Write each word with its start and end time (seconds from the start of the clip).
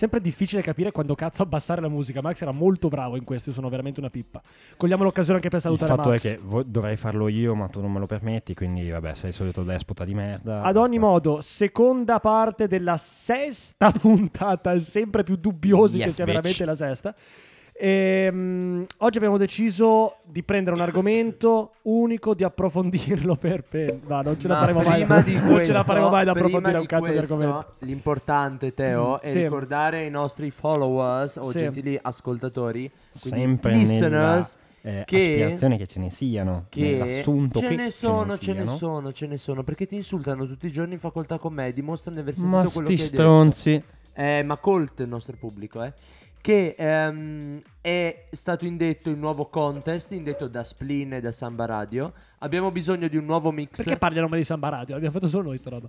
sempre 0.00 0.20
difficile 0.22 0.62
capire 0.62 0.92
quando 0.92 1.14
cazzo 1.14 1.42
abbassare 1.42 1.82
la 1.82 1.88
musica. 1.88 2.22
Max 2.22 2.40
era 2.40 2.52
molto 2.52 2.88
bravo 2.88 3.16
in 3.16 3.24
questo, 3.24 3.50
io 3.50 3.54
sono 3.54 3.68
veramente 3.68 4.00
una 4.00 4.08
pippa. 4.08 4.40
Cogliamo 4.76 5.02
l'occasione 5.04 5.36
anche 5.36 5.48
per 5.50 5.58
Il 5.58 5.62
salutare 5.64 5.94
fatto 5.94 6.08
Max. 6.08 6.18
è 6.26 6.30
che 6.36 6.40
vo- 6.42 6.62
dovrei 6.62 6.96
farlo 6.96 7.28
io, 7.28 7.54
ma 7.54 7.68
tu 7.68 7.80
non 7.82 7.92
me 7.92 7.98
lo 7.98 8.06
permetti, 8.06 8.54
quindi 8.54 8.88
vabbè, 8.88 9.14
sei 9.14 9.28
il 9.28 9.34
solito 9.34 9.62
despota 9.62 10.04
di 10.06 10.14
merda. 10.14 10.62
Ad 10.62 10.76
ogni 10.76 10.98
basta. 10.98 11.12
modo, 11.12 11.40
seconda 11.42 12.18
parte 12.18 12.66
della 12.66 12.96
sesta 12.96 13.90
puntata, 13.92 14.78
sempre 14.80 15.22
più 15.22 15.36
dubbiosi 15.36 15.98
che 15.98 16.04
Yes, 16.04 16.14
sia 16.14 16.24
bitch. 16.24 16.36
veramente 16.36 16.64
la 16.64 16.74
sesta. 16.74 17.14
Ehm, 17.82 18.84
oggi 18.98 19.16
abbiamo 19.16 19.38
deciso 19.38 20.16
di 20.24 20.42
prendere 20.42 20.76
un 20.76 20.82
argomento 20.82 21.72
unico, 21.82 22.34
di 22.34 22.44
approfondirlo 22.44 23.36
per... 23.36 23.62
per 23.62 23.98
no, 24.06 24.20
non 24.20 24.38
ce 24.38 24.48
la 24.48 24.54
Ma 24.54 24.60
faremo 24.60 24.82
mai. 24.82 24.94
prima 24.98 25.20
di 25.22 25.32
non 25.40 25.42
questo, 25.52 25.64
ce 25.64 25.72
la 25.72 25.82
faremo 25.82 26.10
mai 26.10 26.26
ad 26.28 26.32
prima 26.32 26.46
approfondire 26.46 26.74
un 26.76 26.80
di 26.82 26.86
cazzo 26.86 27.10
di 27.10 27.16
questo, 27.16 27.34
argomento. 27.34 27.74
L'importante, 27.78 28.74
Teo, 28.74 29.20
è 29.22 29.28
Sì. 29.28 29.42
ricordare 29.44 29.98
ai 30.00 30.10
nostri 30.10 30.50
followers 30.50 31.36
o 31.36 31.44
Sì. 31.50 31.58
gentili 31.60 31.98
ascoltatori, 32.00 32.90
quindi 33.22 33.40
Sempre 33.40 33.72
listeners, 33.72 34.58
nella 34.82 34.98
eh, 35.00 35.04
che- 35.06 35.16
aspirazione 35.16 35.78
che 35.78 35.86
ce 35.86 36.00
ne 36.00 36.10
siano, 36.10 36.66
che 36.68 36.82
nell'assunto 36.82 37.60
ce 37.60 37.66
che 37.68 37.76
ne 37.76 37.90
sono, 37.90 38.36
ce 38.36 38.52
ne 38.52 38.60
siano. 38.62 38.76
sono, 38.76 39.12
ce 39.12 39.26
ne 39.26 39.38
sono, 39.38 39.62
perché 39.64 39.86
ti 39.86 39.94
insultano 39.96 40.46
tutti 40.46 40.66
i 40.66 40.70
giorni 40.70 40.92
in 40.94 41.00
facoltà 41.00 41.38
con 41.38 41.54
me, 41.54 41.72
dimostrano 41.72 42.16
di 42.16 42.22
aver 42.22 42.34
sentito 42.34 42.56
Ma 42.56 42.62
quello 42.70 42.86
sti 42.88 42.96
che 42.96 43.02
hai 43.02 43.08
detto. 43.08 43.22
stronzi. 43.22 43.82
Eh, 44.12 44.42
ma 44.42 44.56
colto 44.58 45.02
il 45.02 45.08
nostro 45.08 45.34
pubblico, 45.38 45.82
eh. 45.82 45.92
Che 46.42 46.74
ehm, 46.78 47.60
è 47.80 48.26
stato 48.30 48.66
indetto 48.66 49.10
il 49.10 49.16
nuovo 49.16 49.46
contest, 49.46 50.12
indetto 50.12 50.48
da 50.48 50.62
Splin 50.64 51.14
e 51.14 51.20
da 51.20 51.32
Samba 51.32 51.64
Radio. 51.64 52.12
Abbiamo 52.38 52.70
bisogno 52.70 53.08
di 53.08 53.16
un 53.16 53.24
nuovo 53.24 53.50
mix. 53.50 53.76
Perché 53.76 53.96
parli 53.96 54.18
a 54.18 54.22
nome 54.22 54.36
di 54.36 54.44
Samba 54.44 54.68
Radio? 54.68 54.94
L'abbiamo 54.94 55.14
fatto 55.14 55.28
solo 55.28 55.48
noi 55.48 55.58
sta 55.58 55.70
roba. 55.70 55.88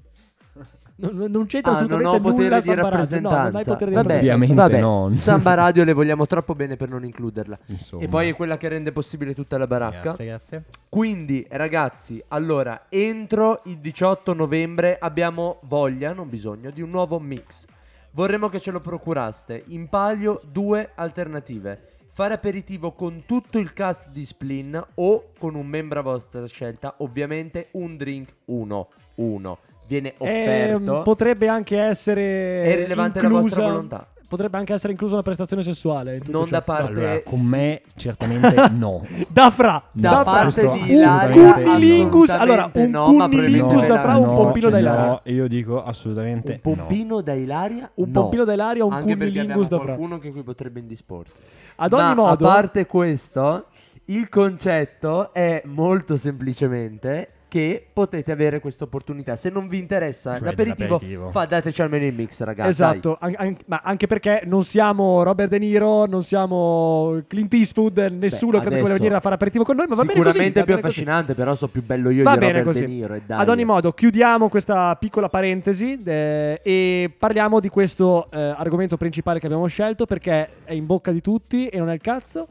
Non, 0.96 1.12
non- 1.16 1.32
non 1.32 1.46
c'entra 1.48 1.72
Ah, 1.72 1.82
non 1.82 1.84
assolutamente 1.92 2.18
ho 2.18 2.32
potere 2.32 2.44
nulla 2.44 2.60
di 2.60 2.66
Samba 2.66 2.82
Radio. 2.82 2.90
No, 2.90 3.30
rappresentanza. 3.30 3.44
non 3.44 3.56
hai 3.56 3.64
potere 3.64 3.90
di 3.90 3.96
vabbè, 3.96 4.16
Ovviamente 4.18 4.56
vabbè, 4.56 4.80
non. 4.80 5.16
Samba 5.16 5.54
Radio 5.56 5.84
le 5.84 5.94
vogliamo 5.94 6.26
troppo 6.28 6.56
bene 6.56 6.76
per 6.78 6.90
non 6.90 7.04
includerla. 7.04 7.60
Insomma. 7.66 8.04
E 8.04 8.08
poi 8.08 8.30
è 8.30 8.36
quella 8.36 8.58
che 8.58 8.68
rende 8.70 8.92
possibile 8.92 9.34
tutta 9.34 9.58
la 9.58 9.68
baracca. 9.68 10.02
Grazie, 10.02 10.26
grazie. 10.26 10.64
Quindi, 10.88 11.46
ragazzi, 11.50 12.24
allora, 12.30 12.86
entro 12.90 13.62
il 13.66 13.78
18 13.80 14.34
novembre 14.34 14.98
abbiamo 14.98 15.60
voglia, 15.64 16.14
non 16.14 16.30
bisogno, 16.30 16.70
di 16.70 16.82
un 16.82 16.90
nuovo 16.90 17.20
mix. 17.20 17.66
Vorremmo 18.14 18.50
che 18.50 18.60
ce 18.60 18.72
lo 18.72 18.82
procuraste. 18.82 19.64
In 19.68 19.88
palio 19.88 20.42
due 20.52 20.92
alternative. 20.96 21.90
Fare 22.14 22.34
aperitivo 22.34 22.92
con 22.92 23.24
tutto 23.26 23.58
il 23.58 23.72
cast 23.72 24.10
di 24.10 24.26
Splin 24.26 24.86
o 24.96 25.32
con 25.40 25.56
un 25.56 25.66
membro 25.66 26.00
a 26.00 26.04
vostra 26.04 26.46
scelta, 26.46 26.96
ovviamente 26.98 27.70
un 27.72 27.96
drink 27.96 28.34
uno, 28.46 28.90
uno. 29.16 29.60
Viene 29.88 30.16
offerto. 30.18 30.98
Ehm, 30.98 31.04
potrebbe 31.04 31.48
anche 31.48 31.80
essere 31.80 32.64
È 32.64 32.76
rilevante 32.76 33.22
la 33.22 33.28
inclusa, 33.28 33.44
vostra 33.44 33.68
volontà. 33.68 34.08
Potrebbe 34.32 34.58
anche 34.58 34.72
essere 34.74 34.94
inclusa 34.94 35.16
una 35.16 35.24
prestazione 35.24 35.62
sessuale. 35.62 36.14
in 36.16 36.24
tutto 36.24 36.38
Non 36.38 36.46
ciò. 36.48 36.52
da 36.56 36.62
parte 36.62 36.92
Allora, 37.02 37.22
con 37.22 37.42
me 37.42 37.82
certamente 37.98 38.56
no. 38.72 39.06
Da 39.28 39.50
fra, 39.52 39.84
da 39.92 40.10
da 40.10 40.16
fra. 40.22 40.24
parte 40.24 40.62
questo 40.64 40.72
di 40.86 40.94
Ilaria. 40.94 41.44
no. 41.44 41.54
Cunnilingus, 41.64 42.30
allora 42.30 42.72
un 42.74 42.90
no, 42.90 43.04
cunnilingus 43.04 43.86
da 43.88 44.00
fra, 44.00 44.16
un 44.16 44.26
no, 44.28 44.34
pompino 44.34 44.70
da 44.70 44.80
Ilaria. 44.80 45.06
No, 45.06 45.22
io 45.26 45.48
dico 45.50 45.84
assolutamente 45.84 46.62
Un 46.64 46.76
pompino 46.76 47.20
da 47.20 47.34
Ilaria? 47.34 47.92
Un 47.96 48.10
No. 48.10 48.22
pompino 48.22 48.46
da 48.46 48.54
Ilaria, 48.54 48.86
un 48.86 48.94
Anche 48.94 49.16
cunnilingus 49.18 49.68
da 49.68 49.76
fra. 49.78 49.86
qualcuno 49.88 50.18
che 50.18 50.32
qui 50.32 50.44
potrebbe 50.44 50.80
indisporsi. 50.80 51.42
Ad 51.76 51.92
ogni 51.92 52.02
Ma 52.04 52.14
modo, 52.14 52.46
a 52.48 52.50
parte 52.54 52.86
questo, 52.86 53.66
il 54.06 54.30
concetto 54.30 55.34
è 55.34 55.62
molto 55.66 56.16
semplicemente 56.16 57.28
che 57.52 57.86
potete 57.92 58.32
avere 58.32 58.62
questa 58.62 58.86
opportunità. 58.86 59.36
Se 59.36 59.50
non 59.50 59.68
vi 59.68 59.78
interessa 59.78 60.36
Cioè 60.36 60.46
l'aperitivo, 60.46 61.28
fa, 61.32 61.44
dateci 61.44 61.82
almeno 61.82 62.06
il 62.06 62.14
mix, 62.14 62.42
ragazzi. 62.44 62.70
esatto, 62.70 63.18
an- 63.20 63.34
an- 63.36 63.58
ma 63.66 63.82
anche 63.84 64.08
perché 64.08 64.44
non 64.46 64.64
siamo 64.64 65.22
Robert 65.24 65.50
De 65.50 65.60
Niro, 65.60 66.06
non 66.06 66.24
siamo 66.24 67.22
Clint 67.28 67.54
Eastwood, 67.54 67.98
nessuno 68.18 68.60
credo 68.60 68.76
che 68.76 68.80
vuole 68.80 68.94
venire 68.94 69.16
a 69.16 69.20
fare 69.20 69.36
aperitivo 69.36 69.66
con 69.66 69.76
noi, 69.76 69.86
ma 69.90 69.96
va 69.96 70.04
bene 70.06 70.14
così. 70.22 70.28
Sicuramente 70.30 70.60
va 70.62 70.66
più 70.66 70.76
così. 70.76 70.86
affascinante, 70.86 71.34
però 71.34 71.54
so 71.54 71.68
più 71.68 71.84
bello 71.84 72.10
io 72.10 72.24
Va 72.24 72.32
di 72.36 72.40
bene 72.40 72.60
Robert 72.60 72.68
così. 72.68 72.86
De 72.86 72.88
Niro. 72.88 73.14
E. 73.16 73.22
Ad 73.28 73.50
ogni 73.50 73.66
modo, 73.66 73.92
chiudiamo 73.92 74.48
questa 74.48 74.96
piccola 74.96 75.28
parentesi 75.28 76.02
eh, 76.06 76.62
e 76.64 77.12
parliamo 77.20 77.60
di 77.60 77.68
questo 77.68 78.30
eh, 78.32 78.40
argomento 78.40 78.96
principale 78.96 79.40
che 79.40 79.48
abbiamo 79.48 79.68
scelto 79.68 80.06
perché 80.06 80.50
è 80.64 80.72
in 80.72 80.86
bocca 80.86 81.12
di 81.12 81.20
tutti 81.20 81.68
e 81.68 81.78
non 81.80 81.90
è 81.90 81.94
il 81.96 82.02
cazzo. 82.02 82.48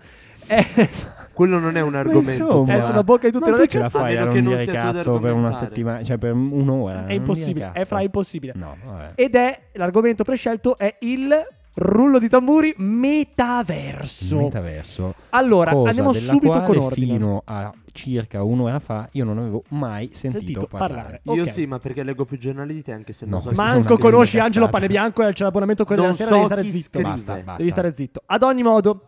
È, 0.51 0.89
Quello 1.33 1.59
non 1.59 1.77
è 1.77 1.81
un 1.81 1.95
argomento. 1.95 2.31
insomma, 2.31 2.77
è 2.77 2.83
sulla 2.83 3.05
bocca 3.05 3.31
di 3.31 3.37
e 3.37 3.41
non 3.41 3.55
è 3.55 3.57
tu 3.57 3.67
ce 3.67 3.79
la 3.79 3.85
cazzo. 3.85 3.99
fai 3.99 4.17
A 4.17 4.25
non 4.25 4.35
che 4.35 4.41
non 4.41 4.57
dire 4.57 4.67
cazzo 4.67 5.19
per 5.21 5.33
una 5.33 5.53
settimana, 5.53 6.03
cioè 6.03 6.19
per 6.19 6.33
un'ora. 6.35 7.07
È 7.07 7.13
impossibile, 7.13 7.71
è 7.73 7.85
fra 7.85 8.03
impossibile. 8.03 8.53
No, 8.57 8.77
vabbè. 8.85 9.13
Ed 9.15 9.35
è 9.37 9.59
l'argomento 9.75 10.23
prescelto 10.25 10.77
è 10.77 10.97
il 11.01 11.33
rullo 11.75 12.19
di 12.19 12.29
tamburi 12.29 12.75
metaverso. 12.77 14.39
Metaverso. 14.41 15.15
allora, 15.31 15.71
cosa 15.71 15.89
andiamo 15.89 16.13
subito 16.13 16.61
con 16.63 16.77
ordine. 16.77 17.13
Fino 17.13 17.43
a 17.47 17.73
circa 17.93 18.43
un'ora 18.43 18.79
fa 18.79 19.09
io 19.13 19.25
non 19.25 19.39
avevo 19.39 19.63
mai 19.69 20.11
sentito, 20.13 20.39
Sentito 20.39 20.67
parlare. 20.67 21.21
parlare. 21.25 21.41
Io 21.41 21.47
sì, 21.47 21.65
ma 21.67 21.79
perché 21.79 22.03
leggo 22.03 22.25
più 22.25 22.37
giornali 22.39 22.75
di 22.75 22.83
te, 22.83 22.93
anche 22.93 23.13
se 23.13 23.25
No, 23.25 23.41
non 23.43 23.43
so 23.43 23.63
Manco 23.63 23.97
conosci. 23.97 24.39
Angelo 24.39 24.69
Pane 24.69 24.89
Bianco 24.89 25.27
e 25.27 25.33
c'è 25.33 25.45
l'abbonamento 25.45 25.85
quello 25.85 26.03
Non 26.03 26.13
della 26.13 26.29
sera, 26.29 26.49
so 26.49 26.55
devi 26.55 26.71
stare 26.71 26.71
zitto. 26.71 27.01
Basta, 27.01 27.33
basta. 27.37 27.57
Devi 27.57 27.71
stare 27.71 27.95
zitto. 27.95 28.23
Ad 28.27 28.43
ogni 28.43 28.63
modo, 28.63 29.05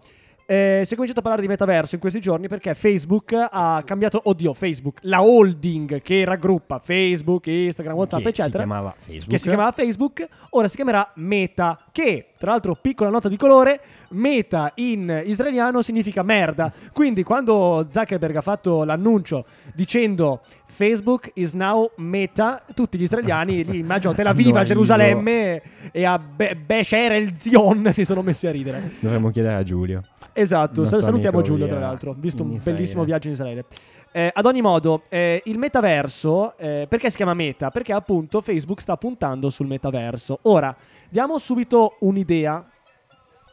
eh, 0.46 0.82
si 0.84 0.92
è 0.92 0.94
cominciato 0.94 1.20
a 1.20 1.22
parlare 1.22 1.42
di 1.42 1.48
metaverso 1.48 1.94
in 1.94 2.00
questi 2.00 2.20
giorni 2.20 2.48
perché 2.48 2.74
Facebook 2.74 3.32
ha 3.32 3.82
cambiato, 3.84 4.20
oddio, 4.24 4.52
Facebook, 4.52 4.98
la 5.02 5.22
holding 5.22 6.00
che 6.02 6.24
raggruppa 6.24 6.78
Facebook, 6.78 7.46
Instagram, 7.46 7.96
WhatsApp, 7.96 8.22
che 8.22 8.28
eccetera. 8.28 8.62
si 8.62 8.64
chiamava 8.64 8.94
Facebook. 8.96 9.30
che 9.30 9.38
si 9.38 9.48
chiamava 9.48 9.72
Facebook, 9.72 10.28
ora 10.50 10.68
si 10.68 10.76
chiamerà 10.76 11.12
Meta, 11.16 11.78
che 11.92 12.32
tra 12.38 12.50
l'altro 12.50 12.74
piccola 12.74 13.08
nota 13.08 13.28
di 13.28 13.36
colore, 13.36 13.80
Meta 14.10 14.72
in 14.76 15.22
israeliano 15.24 15.80
significa 15.80 16.22
merda. 16.22 16.72
Quindi 16.92 17.22
quando 17.22 17.86
Zuckerberg 17.88 18.36
ha 18.36 18.42
fatto 18.42 18.84
l'annuncio 18.84 19.46
dicendo 19.74 20.42
Facebook 20.66 21.30
is 21.34 21.52
now 21.52 21.90
Meta, 21.96 22.62
tutti 22.74 22.98
gli 22.98 23.02
israeliani 23.02 23.62
lì 23.70 23.78
immagino 23.78 24.14
Tel 24.14 24.26
Aviv, 24.26 24.48
Hanno 24.48 24.58
a. 24.58 24.64
Gerusalemme 24.64 25.62
e 25.92 26.04
a 26.04 26.18
Be- 26.18 26.56
Be'er 26.56 27.12
el 27.12 27.36
Zion 27.36 27.90
si 27.94 28.04
sono 28.04 28.22
messi 28.22 28.46
a 28.46 28.50
ridere. 28.50 28.90
Dovremmo 28.98 29.30
chiedere 29.30 29.54
a 29.54 29.62
Giulio. 29.62 30.02
Esatto, 30.34 30.84
salutiamo 30.84 31.40
Giulio 31.42 31.66
via 31.66 31.74
tra 31.74 31.84
l'altro, 31.84 32.14
visto 32.16 32.42
un 32.42 32.52
Israele. 32.52 32.76
bellissimo 32.76 33.04
viaggio 33.04 33.26
in 33.28 33.34
Israele. 33.34 33.64
Eh, 34.12 34.30
ad 34.32 34.44
ogni 34.44 34.60
modo, 34.60 35.02
eh, 35.08 35.42
il 35.46 35.58
metaverso, 35.58 36.56
eh, 36.58 36.86
perché 36.88 37.10
si 37.10 37.16
chiama 37.16 37.34
meta? 37.34 37.70
Perché 37.70 37.92
appunto 37.92 38.40
Facebook 38.40 38.80
sta 38.80 38.96
puntando 38.96 39.48
sul 39.50 39.66
metaverso. 39.66 40.38
Ora, 40.42 40.74
diamo 41.08 41.38
subito 41.38 41.96
un'idea. 42.00 42.66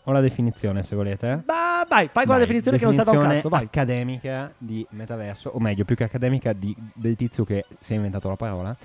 Ho 0.06 0.12
la 0.12 0.22
definizione 0.22 0.82
se 0.84 0.96
volete. 0.96 1.32
eh. 1.32 1.36
Bah, 1.38 1.86
vai, 1.88 2.10
fai 2.12 2.26
quella 2.26 2.32
Vai, 2.34 2.40
definizione 2.40 2.78
che 2.78 2.86
non 2.86 2.94
serve 2.94 3.12
a 3.12 3.14
un 3.14 3.20
definizione 3.20 3.54
cazzo, 3.56 3.70
vai. 3.70 3.82
accademica 3.84 4.52
di 4.58 4.86
metaverso, 4.92 5.50
o 5.54 5.60
meglio, 5.60 5.86
più 5.86 5.96
che 5.96 6.04
accademica, 6.06 6.52
di- 6.54 6.76
del 6.94 7.16
tizio 7.16 7.44
che 7.44 7.66
si 7.80 7.94
è 7.94 7.96
inventato 7.96 8.28
la 8.28 8.36
parola, 8.36 8.76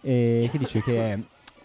e 0.00 0.48
che 0.50 0.56
dice 0.58 0.80
che 0.82 1.12
è 1.12 1.18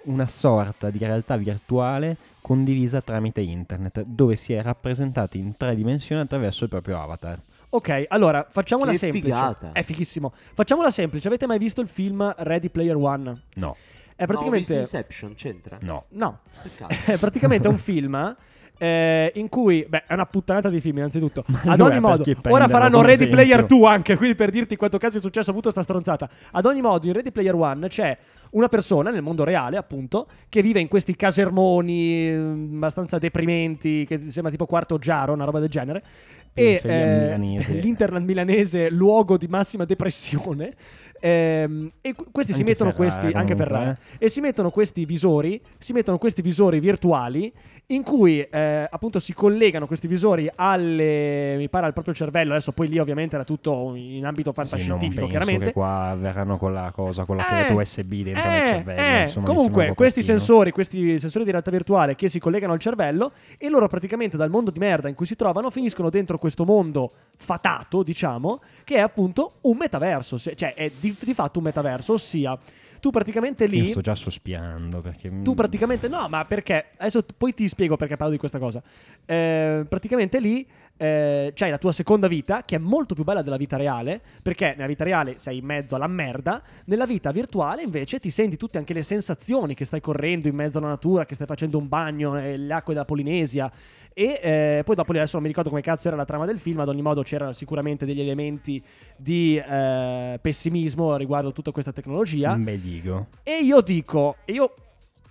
una 0.03 0.27
sorta 0.27 0.89
di 0.89 0.97
realtà 0.99 1.37
virtuale 1.37 2.17
condivisa 2.45 3.01
tramite 3.01 3.41
internet, 3.41 4.03
dove 4.03 4.35
si 4.35 4.53
è 4.53 4.61
rappresentati 4.61 5.39
in 5.39 5.57
tre 5.57 5.73
dimensioni 5.75 6.21
attraverso 6.21 6.65
il 6.65 6.69
proprio 6.69 7.01
avatar. 7.01 7.41
Ok, 7.69 8.05
allora, 8.07 8.45
facciamola 8.47 8.91
Che 8.91 8.97
semplice. 8.99 9.25
figata. 9.25 9.71
È 9.71 9.81
fighissimo. 9.81 10.31
Facciamola 10.53 10.91
semplice. 10.91 11.27
Avete 11.27 11.47
mai 11.47 11.57
visto 11.57 11.81
il 11.81 11.87
film 11.87 12.31
Ready 12.37 12.69
Player 12.69 12.95
One? 12.97 13.23
No, 13.23 13.31
È 13.55 13.57
No, 13.57 13.71
ho 13.71 13.73
visto 13.73 14.25
praticamente... 14.25 14.73
Inception, 14.75 15.33
c'entra? 15.33 15.79
no. 15.81 16.05
no, 16.09 16.41
Peccato. 16.61 16.93
è 17.11 17.17
praticamente 17.17 17.67
un 17.67 17.79
film 17.79 18.35
eh, 18.77 19.31
in 19.35 19.49
cui, 19.49 19.85
beh, 19.87 20.05
è 20.05 20.13
una 20.13 20.25
puttanata 20.25 20.69
di 20.69 20.79
film, 20.81 20.97
innanzitutto. 20.97 21.43
Ad 21.65 21.79
ogni 21.79 21.99
modo, 21.99 22.23
ora 22.49 22.67
faranno 22.67 23.01
Ready 23.01 23.27
Player 23.27 23.57
esempio? 23.57 23.77
2 23.77 23.89
anche, 23.89 24.15
quindi 24.17 24.35
per 24.35 24.51
dirti 24.51 24.75
quanto 24.75 24.97
cazzo 24.97 25.17
è 25.17 25.21
successo, 25.21 25.49
ho 25.49 25.51
avuto 25.53 25.71
sta 25.71 25.81
stronzata. 25.81 26.29
Ad 26.51 26.65
ogni 26.65 26.81
modo, 26.81 27.07
in 27.07 27.13
Ready 27.13 27.31
Player 27.31 27.55
1 27.55 27.87
c'è 27.87 28.17
una 28.55 28.67
persona 28.67 29.11
nel 29.11 29.21
mondo 29.21 29.43
reale, 29.43 29.77
appunto, 29.77 30.27
che 30.49 30.61
vive 30.61 30.79
in 30.79 30.87
questi 30.87 31.15
casermoni 31.15 32.27
eh, 32.27 32.35
abbastanza 32.35 33.17
deprimenti, 33.17 34.05
che 34.05 34.29
sembra 34.31 34.51
tipo 34.51 34.65
quarto 34.65 34.97
giaro, 34.97 35.33
una 35.33 35.45
roba 35.45 35.59
del 35.59 35.69
genere. 35.69 36.03
E 36.53 36.79
eh, 36.81 37.19
milanese. 37.21 37.73
l'interland 37.79 38.25
milanese, 38.25 38.89
luogo 38.89 39.37
di 39.37 39.47
massima 39.47 39.83
depressione. 39.83 40.73
Ehm, 41.19 41.91
e 42.01 42.13
qu- 42.13 42.27
questi 42.31 42.53
si 42.53 42.59
Anche 42.59 42.71
mettono 42.71 42.91
Ferrara, 42.91 43.17
questi 43.17 43.37
anche 43.37 43.55
Ferrara 43.55 43.97
eh. 44.19 44.25
e 44.25 44.29
si 44.29 44.41
mettono 44.41 44.69
questi 44.69 45.05
visori 45.05 45.59
si 45.77 45.93
mettono 45.93 46.17
questi 46.17 46.41
visori 46.41 46.77
virtuali 46.81 47.51
in 47.87 48.03
cui 48.03 48.41
eh, 48.41 48.87
appunto 48.89 49.21
si 49.21 49.33
collegano 49.33 49.87
questi 49.87 50.07
visori 50.07 50.49
alle 50.53 51.55
mi 51.57 51.69
pare 51.69 51.85
al 51.85 51.93
proprio 51.93 52.13
cervello 52.13 52.51
adesso 52.51 52.73
poi 52.73 52.89
lì 52.89 52.99
ovviamente 52.99 53.35
era 53.35 53.45
tutto 53.45 53.93
in 53.95 54.25
ambito 54.25 54.49
Sì, 54.49 54.55
fantascientifico 54.55 55.21
penso 55.21 55.27
chiaramente 55.27 55.65
che 55.67 55.71
qua 55.71 56.17
verranno 56.19 56.57
con 56.57 56.73
la 56.73 56.91
cosa, 56.93 57.23
con 57.23 57.37
la 57.37 57.65
Eh, 57.65 57.73
USB 57.73 58.13
dentro 58.21 58.44
nel 58.47 58.61
eh, 58.61 58.67
cervello. 58.67 59.01
eh, 59.01 59.21
insomma, 59.23 59.45
comunque, 59.45 59.93
questi 59.93 60.23
sensori, 60.23 60.71
questi 60.71 61.19
sensori 61.19 61.43
di 61.43 61.51
realtà 61.51 61.71
virtuale 61.71 62.15
che 62.15 62.29
si 62.29 62.39
collegano 62.39 62.73
al 62.73 62.79
cervello 62.79 63.31
e 63.57 63.69
loro 63.69 63.87
praticamente 63.87 64.37
dal 64.37 64.49
mondo 64.49 64.71
di 64.71 64.79
merda 64.79 65.07
in 65.09 65.15
cui 65.15 65.25
si 65.25 65.35
trovano 65.35 65.69
finiscono 65.69 66.09
dentro 66.09 66.37
questo 66.37 66.65
mondo 66.65 67.11
fatato, 67.37 68.03
diciamo, 68.03 68.61
che 68.83 68.95
è 68.95 68.99
appunto 68.99 69.55
un 69.61 69.77
metaverso, 69.77 70.37
cioè 70.37 70.73
è 70.73 70.91
di, 70.99 71.15
di 71.19 71.33
fatto 71.33 71.59
un 71.59 71.65
metaverso, 71.65 72.13
ossia 72.13 72.57
tu 73.05 73.11
praticamente 73.11 73.67
lì 73.67 73.83
Io 73.83 73.85
sto 73.91 74.01
già 74.01 74.15
sospirando 74.15 74.99
perché 74.99 75.31
tu 75.43 75.53
praticamente 75.53 76.07
no, 76.07 76.27
ma 76.27 76.43
perché 76.43 76.87
adesso 76.97 77.23
poi 77.37 77.53
ti 77.53 77.67
spiego 77.67 77.97
perché 77.97 78.15
parlo 78.15 78.31
di 78.31 78.39
questa 78.39 78.57
cosa. 78.57 78.81
Eh, 79.25 79.85
praticamente 79.87 80.39
lì 80.39 80.67
eh, 80.97 81.51
c'hai 81.53 81.69
la 81.69 81.77
tua 81.77 81.91
seconda 81.91 82.27
vita 82.27 82.63
che 82.63 82.75
è 82.75 82.79
molto 82.79 83.15
più 83.15 83.23
bella 83.23 83.41
della 83.41 83.57
vita 83.57 83.77
reale, 83.77 84.21
perché 84.41 84.73
nella 84.75 84.87
vita 84.87 85.03
reale 85.03 85.35
sei 85.37 85.57
in 85.57 85.65
mezzo 85.65 85.95
alla 85.95 86.07
merda, 86.07 86.61
nella 86.85 87.05
vita 87.05 87.31
virtuale 87.31 87.83
invece 87.83 88.19
ti 88.19 88.31
senti 88.31 88.57
tutte 88.57 88.77
anche 88.77 88.93
le 88.93 89.03
sensazioni 89.03 89.73
che 89.73 89.85
stai 89.85 90.01
correndo 90.01 90.47
in 90.47 90.55
mezzo 90.55 90.77
alla 90.77 90.87
natura, 90.87 91.25
che 91.25 91.35
stai 91.35 91.47
facendo 91.47 91.77
un 91.77 91.87
bagno 91.87 92.33
nelle 92.33 92.73
acque 92.73 92.93
della 92.93 93.05
Polinesia 93.05 93.71
e 94.17 94.39
eh, 94.41 94.81
poi 94.85 94.95
dopo 94.95 95.11
adesso 95.11 95.33
non 95.33 95.41
mi 95.41 95.49
ricordo 95.49 95.69
come 95.69 95.81
cazzo 95.81 96.07
era 96.07 96.15
la 96.15 96.23
trama 96.23 96.45
del 96.45 96.57
film, 96.57 96.79
ad 96.79 96.87
ogni 96.87 97.01
modo 97.01 97.21
c'erano 97.21 97.51
sicuramente 97.51 98.05
degli 98.05 98.21
elementi 98.21 98.81
di 99.17 99.57
eh, 99.57 100.39
pessimismo 100.41 101.17
riguardo 101.17 101.51
tutta 101.51 101.71
questa 101.71 101.91
tecnologia. 101.91 102.53
un 102.53 102.63
bel 102.63 102.79
digo. 102.79 103.27
E 103.43 103.59
io 103.61 103.81
dico, 103.81 104.37
e 104.45 104.53
io 104.53 104.73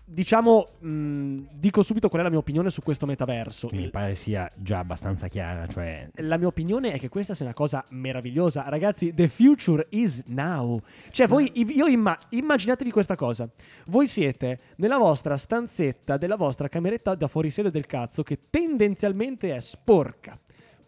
diciamo, 0.05 0.69
mh, 0.79 1.39
dico 1.55 1.83
subito 1.83 2.09
qual 2.09 2.21
è 2.21 2.25
la 2.25 2.31
mia 2.31 2.39
opinione 2.39 2.71
su 2.71 2.83
questo 2.83 3.06
metaverso. 3.06 3.69
Mi 3.73 3.89
pare 3.89 4.15
sia 4.15 4.51
già 4.55 4.79
abbastanza 4.79 5.29
chiara, 5.29 5.67
cioè 5.67 6.09
La 6.17 6.37
mia 6.37 6.47
opinione 6.47 6.93
è 6.93 6.99
che 6.99 7.09
questa 7.09 7.35
sia 7.35 7.45
una 7.45 7.55
cosa 7.55 7.85
meravigliosa. 7.91 8.69
Ragazzi, 8.69 9.15
the 9.15 9.29
future 9.29 9.87
is 9.91 10.23
now. 10.27 10.81
Cioè, 11.11 11.27
voi, 11.27 11.51
io 11.55 11.87
imma- 11.87 12.19
immaginatevi 12.31 12.91
questa 12.91 13.17
cosa. 13.17 13.49
Voi 13.87 14.06
siete 14.06 14.59
nella 14.77 14.99
vostra 14.99 15.37
stanzetta 15.37 16.17
della 16.17 16.37
vostra 16.37 16.69
cameretta 16.69 17.15
da 17.15 17.29
fuorisede 17.29 17.71
del 17.71 17.87
cazzo 17.87 18.23
che 18.23 18.39
tendenzialmente 18.51 19.55
è 19.55 19.61
sporca. 19.61 20.39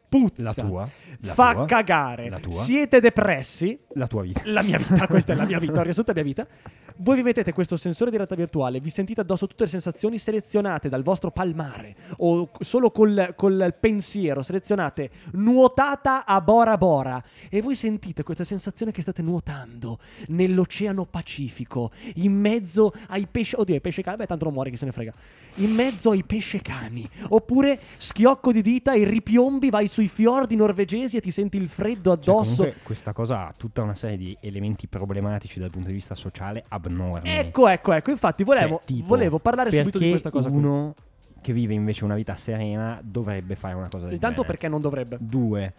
Puzza. 0.09 0.41
la 0.43 0.55
tua, 0.55 0.89
la 1.23 1.35
fa 1.35 1.53
tua, 1.53 1.65
cagare. 1.67 2.29
la 2.29 2.39
tua. 2.39 2.53
Siete 2.53 3.01
depressi. 3.01 3.79
la 3.95 4.07
tua 4.07 4.23
vita. 4.23 4.41
La 4.45 4.63
mia 4.63 4.79
vita, 4.79 5.07
questa 5.09 5.33
è 5.33 5.37
la 5.37 5.45
mia 5.45 5.59
vita, 5.59 5.81
ho 5.81 5.83
riassunto 5.83 6.13
la 6.13 6.23
mia 6.23 6.25
vita. 6.25 6.47
Voi 6.99 7.17
vi 7.17 7.23
mettete 7.23 7.53
questo 7.53 7.77
sensore 7.77 8.09
di 8.11 8.17
realtà 8.17 8.35
virtuale, 8.35 8.81
vi 8.81 8.89
sentite 8.89 9.21
addosso 9.21 9.47
tutte 9.47 9.65
le 9.65 9.69
sensazioni 9.69 10.19
selezionate 10.19 10.89
dal 10.89 11.03
vostro 11.03 11.31
palmare 11.31 11.95
o 12.19 12.51
solo 12.61 12.91
col, 12.91 13.35
col 13.37 13.75
pensiero, 13.79 14.43
selezionate 14.43 15.11
nuotata 15.33 16.25
a 16.25 16.41
Bora 16.41 16.79
Bora 16.79 17.23
e 17.51 17.61
voi 17.61 17.75
sentite 17.77 18.23
questa 18.23 18.45
sensazione 18.45 18.93
che 18.93 19.03
state 19.03 19.21
nuotando 19.21 19.99
nell'oceano 20.29 21.05
Pacifico, 21.05 21.91
in 22.15 22.33
mezzo 22.33 22.93
ai 23.09 23.27
pesci, 23.31 23.57
oddio, 23.57 23.75
ai 23.75 23.83
pesce 23.83 24.01
cani, 24.01 24.17
beh 24.17 24.27
tanto 24.27 24.45
non 24.47 24.55
muore 24.55 24.71
chi 24.71 24.77
se 24.77 24.87
ne 24.87 24.93
frega, 24.93 25.13
in 25.57 25.73
mezzo 25.73 26.13
ai 26.13 26.25
pesce 26.25 26.63
cani, 26.63 27.07
oppure 27.29 27.79
schiocco 27.99 28.53
di 28.53 28.63
dita 28.63 28.95
e 28.95 29.05
ripiombi, 29.05 29.69
vai 29.69 29.89
sui 29.89 30.09
fiordi 30.09 30.57
norvegesi 30.57 31.19
e 31.19 31.21
ti 31.21 31.31
senti 31.31 31.59
il 31.59 31.69
freddo 31.69 32.15
Cioè, 32.15 32.23
addosso. 32.23 32.57
comunque 32.57 32.81
questa 32.83 33.13
cosa 33.13 33.49
ha 33.49 33.53
tutta 33.55 33.83
una 33.83 33.95
serie 33.95 34.17
di 34.17 34.37
elementi 34.41 34.87
problematici 34.87 35.59
dal 35.59 35.69
punto 35.71 35.89
di 35.89 35.95
vista 35.95 36.15
sociale 36.15 36.65
abnormi. 36.89 37.29
Ecco, 37.29 37.69
ecco, 37.69 37.93
ecco. 37.93 38.11
Infatti, 38.11 38.45
volevo, 38.45 38.77
Cioè, 38.77 38.85
tipo, 38.87 39.07
volevo 39.09 39.39
parlare 39.39 39.71
subito 39.71 39.99
di 39.99 40.11
questa 40.11 40.31
cosa. 40.31 40.49
qui. 40.49 40.59
Uno 40.59 40.95
che 41.41 41.53
vive 41.53 41.75
invece 41.75 42.05
una 42.05 42.15
vita 42.17 42.35
serena 42.35 42.99
dovrebbe 43.03 43.55
fare 43.55 43.75
una 43.75 43.89
cosa 43.89 44.05
del 44.07 44.15
Intanto 44.15 44.37
genere. 44.43 44.53
perché 44.53 44.69
non 44.69 44.81
dovrebbe? 44.81 45.17
Due, 45.21 45.73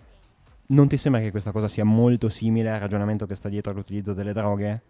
non 0.67 0.87
ti 0.87 0.97
sembra 0.97 1.19
che 1.21 1.31
questa 1.31 1.51
cosa 1.51 1.67
sia 1.67 1.83
molto 1.83 2.29
simile 2.29 2.69
al 2.71 2.79
ragionamento 2.79 3.25
che 3.25 3.35
sta 3.35 3.49
dietro 3.49 3.71
all'utilizzo 3.71 4.13
delle 4.13 4.31
droghe? 4.33 4.81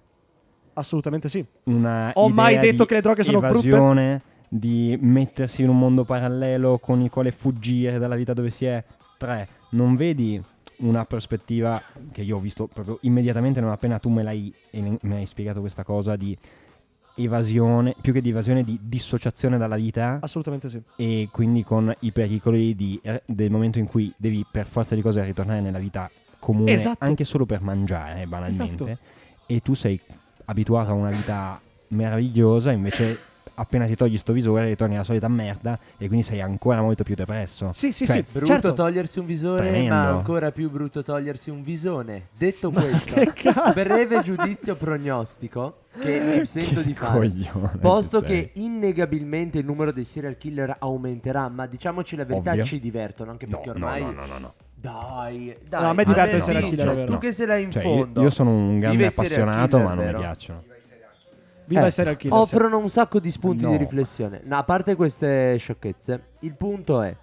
Assolutamente 0.73 1.29
sì. 1.29 1.43
Una 1.63 2.11
Ho 2.13 2.29
mai 2.29 2.59
detto 2.59 2.85
che 2.85 2.93
le 2.95 3.01
droghe 3.01 3.23
sono 3.23 3.39
brutte? 3.39 4.21
di 4.49 4.97
mettersi 5.01 5.63
in 5.63 5.69
un 5.69 5.77
mondo 5.77 6.05
parallelo 6.05 6.77
con 6.79 7.01
il 7.01 7.09
quale 7.09 7.31
fuggire 7.31 7.97
dalla 7.97 8.15
vita 8.15 8.33
dove 8.33 8.49
si 8.49 8.65
è. 8.65 8.83
Tre, 9.17 9.47
non 9.71 9.95
vedi 9.95 10.41
una 10.79 11.06
prospettiva 11.06 11.81
che 12.12 12.21
io 12.21 12.38
ho 12.38 12.39
visto 12.39 12.68
proprio 12.68 13.00
immediatamente 13.01 13.59
non 13.59 13.71
appena 13.71 13.97
tu 14.00 14.09
me 14.09 14.21
l'hai, 14.24 14.53
me 15.01 15.15
hai 15.15 15.25
spiegato 15.25 15.59
questa 15.59 15.83
cosa 15.83 16.15
di 16.15 16.38
evasione, 17.15 17.95
più 18.00 18.13
che 18.13 18.21
di 18.21 18.29
evasione, 18.29 18.63
di 18.63 18.77
dissociazione 18.81 19.57
dalla 19.57 19.75
vita 19.75 20.19
Assolutamente 20.21 20.69
sì. 20.69 20.79
e 20.95 21.29
quindi 21.31 21.63
con 21.63 21.94
i 22.01 22.12
pericoli 22.12 22.75
di- 22.75 23.00
eh, 23.01 23.24
del 23.25 23.50
momento 23.50 23.79
in 23.79 23.88
cui 23.88 24.13
devi 24.18 24.45
per 24.50 24.68
forza 24.68 24.94
di 24.94 25.01
cose 25.01 25.24
ritornare 25.24 25.62
nella 25.62 25.79
vita 25.79 26.09
comune, 26.39 26.71
Esatto. 26.74 27.03
anche 27.03 27.23
solo 27.23 27.45
per 27.47 27.62
mangiare 27.62 28.27
banalmente, 28.27 28.83
Esatto. 28.83 29.00
e 29.47 29.59
tu 29.62 29.73
sei 29.73 30.00
abituato 30.45 30.91
a 30.91 30.94
una 30.94 31.09
vita 31.09 31.59
meravigliosa, 31.89 32.71
invece 32.71 33.18
appena 33.59 33.86
ti 33.86 33.95
togli 33.95 34.18
sto 34.18 34.33
visore 34.33 34.65
ritorni 34.65 34.95
alla 34.95 35.04
solita 35.04 35.27
merda 35.27 35.77
e 35.98 36.06
quindi 36.07 36.24
sei 36.24 36.42
ancora 36.42 36.81
molto 36.81 37.04
più 37.04 37.15
depresso. 37.15 37.71
Sì, 37.74 37.92
sì, 37.92 38.06
Cioè, 38.06 38.15
sì. 38.18 38.25
Brutto 38.31 38.45
certo. 38.45 38.74
togliersi 38.74 39.19
un 39.19 39.25
visore, 39.25 39.62
Tremendo. 39.63 39.89
ma 39.94 40.07
ancora 40.09 40.51
più 40.51 40.69
brutto 40.69 41.01
togliersi 41.04 41.50
un 41.50 41.63
visone. 41.63 42.27
Detto 42.38 42.71
questo, 42.71 43.15
che 43.15 43.33
cazzo? 43.33 43.74
breve 43.74 44.21
giudizio 44.21 44.75
prognostico 44.75 45.80
che 46.00 46.38
mi 46.39 46.45
sento 46.45 46.81
di 46.81 46.94
fare. 46.94 47.18
coglione 47.18 47.77
Posto 47.80 48.21
che 48.21 48.25
che 48.27 48.59
innegabilmente 48.59 49.57
il 49.57 49.65
numero 49.65 49.92
dei 49.92 50.04
serial 50.04 50.38
killer 50.38 50.75
aumenterà, 50.80 51.50
ma 51.50 51.65
diciamoci 51.65 52.15
la 52.15 52.25
verità, 52.25 52.51
Ovvio. 52.51 52.63
ci 52.63 52.80
divertono 52.80 53.31
anche 53.31 53.48
No, 53.48 53.59
perché 53.59 53.80
no, 53.80 53.86
ormai 53.86 54.01
no, 54.04 54.12
no, 54.12 54.25
no, 54.25 54.38
no. 54.38 54.54
Dai, 54.80 55.57
dai. 55.68 55.81
No, 55.81 55.89
a 55.89 55.94
me 55.94 56.04
diverte 56.06 56.36
il 56.36 56.44
serial 56.44 56.63
killer. 56.69 57.09
Tu 57.09 57.18
che 57.18 57.31
sei 57.31 57.48
là 57.48 57.56
in 57.57 57.71
Cioè, 57.71 57.83
io, 57.83 57.89
fondo. 57.95 58.21
io 58.21 58.30
sono 58.30 58.51
un 58.51 58.80
grande 58.80 59.07
appassionato, 59.07 59.77
killer, 59.77 59.83
ma 59.83 59.94
non 59.95 60.04
vero? 60.06 60.18
mi 60.19 60.24
piacciono. 60.24 60.63
Viva 61.67 61.85
Eh, 61.87 61.91
serial 61.91 62.15
killer. 62.17 62.45
sì. 62.45 62.55
offrono 62.55 62.77
un 62.77 62.89
sacco 62.89 63.19
di 63.19 63.29
spunti 63.31 63.63
No. 63.65 63.71
di 63.71 63.77
riflessione. 63.77 64.41
No, 64.45 64.55
a 64.57 64.63
parte 64.63 64.95
queste 64.95 65.57
sciocchezze, 65.57 66.21
il 66.39 66.55
punto 66.55 67.01
è. 67.01 67.15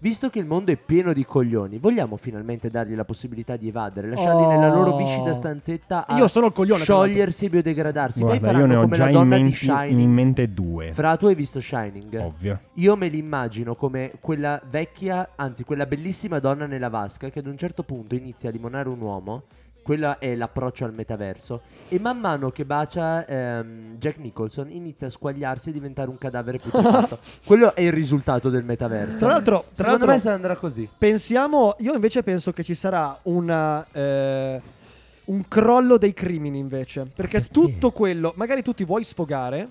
Visto 0.00 0.28
che 0.28 0.38
il 0.38 0.44
mondo 0.44 0.70
è 0.70 0.76
pieno 0.76 1.14
di 1.14 1.24
coglioni, 1.24 1.78
vogliamo 1.78 2.16
finalmente 2.18 2.68
dargli 2.68 2.94
la 2.94 3.06
possibilità 3.06 3.56
di 3.56 3.68
evadere, 3.68 4.08
lasciarli 4.10 4.42
Oh. 4.42 4.48
nella 4.50 4.68
loro 4.74 4.96
viscida 4.98 5.32
stanzetta 5.32 6.06
a 6.06 6.18
Io 6.18 6.28
sono 6.28 6.46
il 6.46 6.52
coglione, 6.52 6.82
sciogliersi 6.82 7.46
e 7.46 7.48
biodegradarsi. 7.48 8.18
Poi 8.20 8.38
Guarda, 8.38 8.46
io 8.46 8.52
faranno 8.52 8.66
ne 8.72 8.76
ho 8.78 8.82
come 8.82 8.96
già 8.96 9.04
la 9.04 9.08
in, 9.10 9.14
donna 9.16 9.36
di 9.36 9.42
men- 9.42 9.50
in 9.50 9.56
Shining. 9.56 10.12
mente 10.12 10.52
due. 10.52 10.92
Fra 10.92 11.16
tu 11.16 11.24
hai 11.26 11.34
visto 11.34 11.58
Shining? 11.58 12.20
Ovvio. 12.20 12.60
Io 12.74 12.96
me 12.96 13.08
li 13.08 13.16
immagino 13.16 13.76
come 13.76 14.12
quella 14.20 14.60
vecchia, 14.68 15.30
anzi 15.36 15.64
quella 15.64 15.86
bellissima 15.86 16.38
donna 16.38 16.66
nella 16.66 16.90
vasca 16.90 17.30
che 17.30 17.38
ad 17.38 17.46
un 17.46 17.56
certo 17.56 17.82
punto 17.82 18.14
inizia 18.14 18.50
a 18.50 18.52
limonare 18.52 18.90
un 18.90 19.00
uomo. 19.00 19.44
Quello 19.84 20.18
è 20.18 20.34
l'approccio 20.34 20.86
al 20.86 20.94
metaverso. 20.94 21.60
E 21.90 22.00
man 22.00 22.18
mano 22.18 22.48
che 22.48 22.64
bacia 22.64 23.26
ehm, 23.26 23.98
Jack 23.98 24.16
Nicholson 24.16 24.70
inizia 24.70 25.08
a 25.08 25.10
squagliarsi 25.10 25.68
e 25.68 25.72
diventare 25.72 26.08
un 26.08 26.16
cadavere 26.16 26.56
putrefatto. 26.56 27.18
Quello 27.44 27.74
è 27.74 27.82
il 27.82 27.92
risultato 27.92 28.48
del 28.48 28.64
metaverso. 28.64 29.18
Tra 29.18 29.28
l'altro, 29.28 29.58
tra 29.60 29.68
Secondo 29.74 29.90
l'altro 29.90 30.10
me 30.12 30.18
se 30.18 30.30
andrà 30.30 30.56
così. 30.56 30.88
pensiamo, 30.96 31.76
io 31.80 31.92
invece 31.92 32.22
penso 32.22 32.50
che 32.54 32.62
ci 32.64 32.74
sarà 32.74 33.18
una, 33.24 33.86
eh, 33.92 34.62
un 35.26 35.46
crollo 35.48 35.98
dei 35.98 36.14
crimini 36.14 36.58
invece. 36.58 37.02
Perché, 37.14 37.40
Perché? 37.40 37.52
tutto 37.52 37.90
quello, 37.90 38.32
magari 38.36 38.62
tu 38.62 38.72
ti 38.72 38.86
vuoi 38.86 39.04
sfogare 39.04 39.68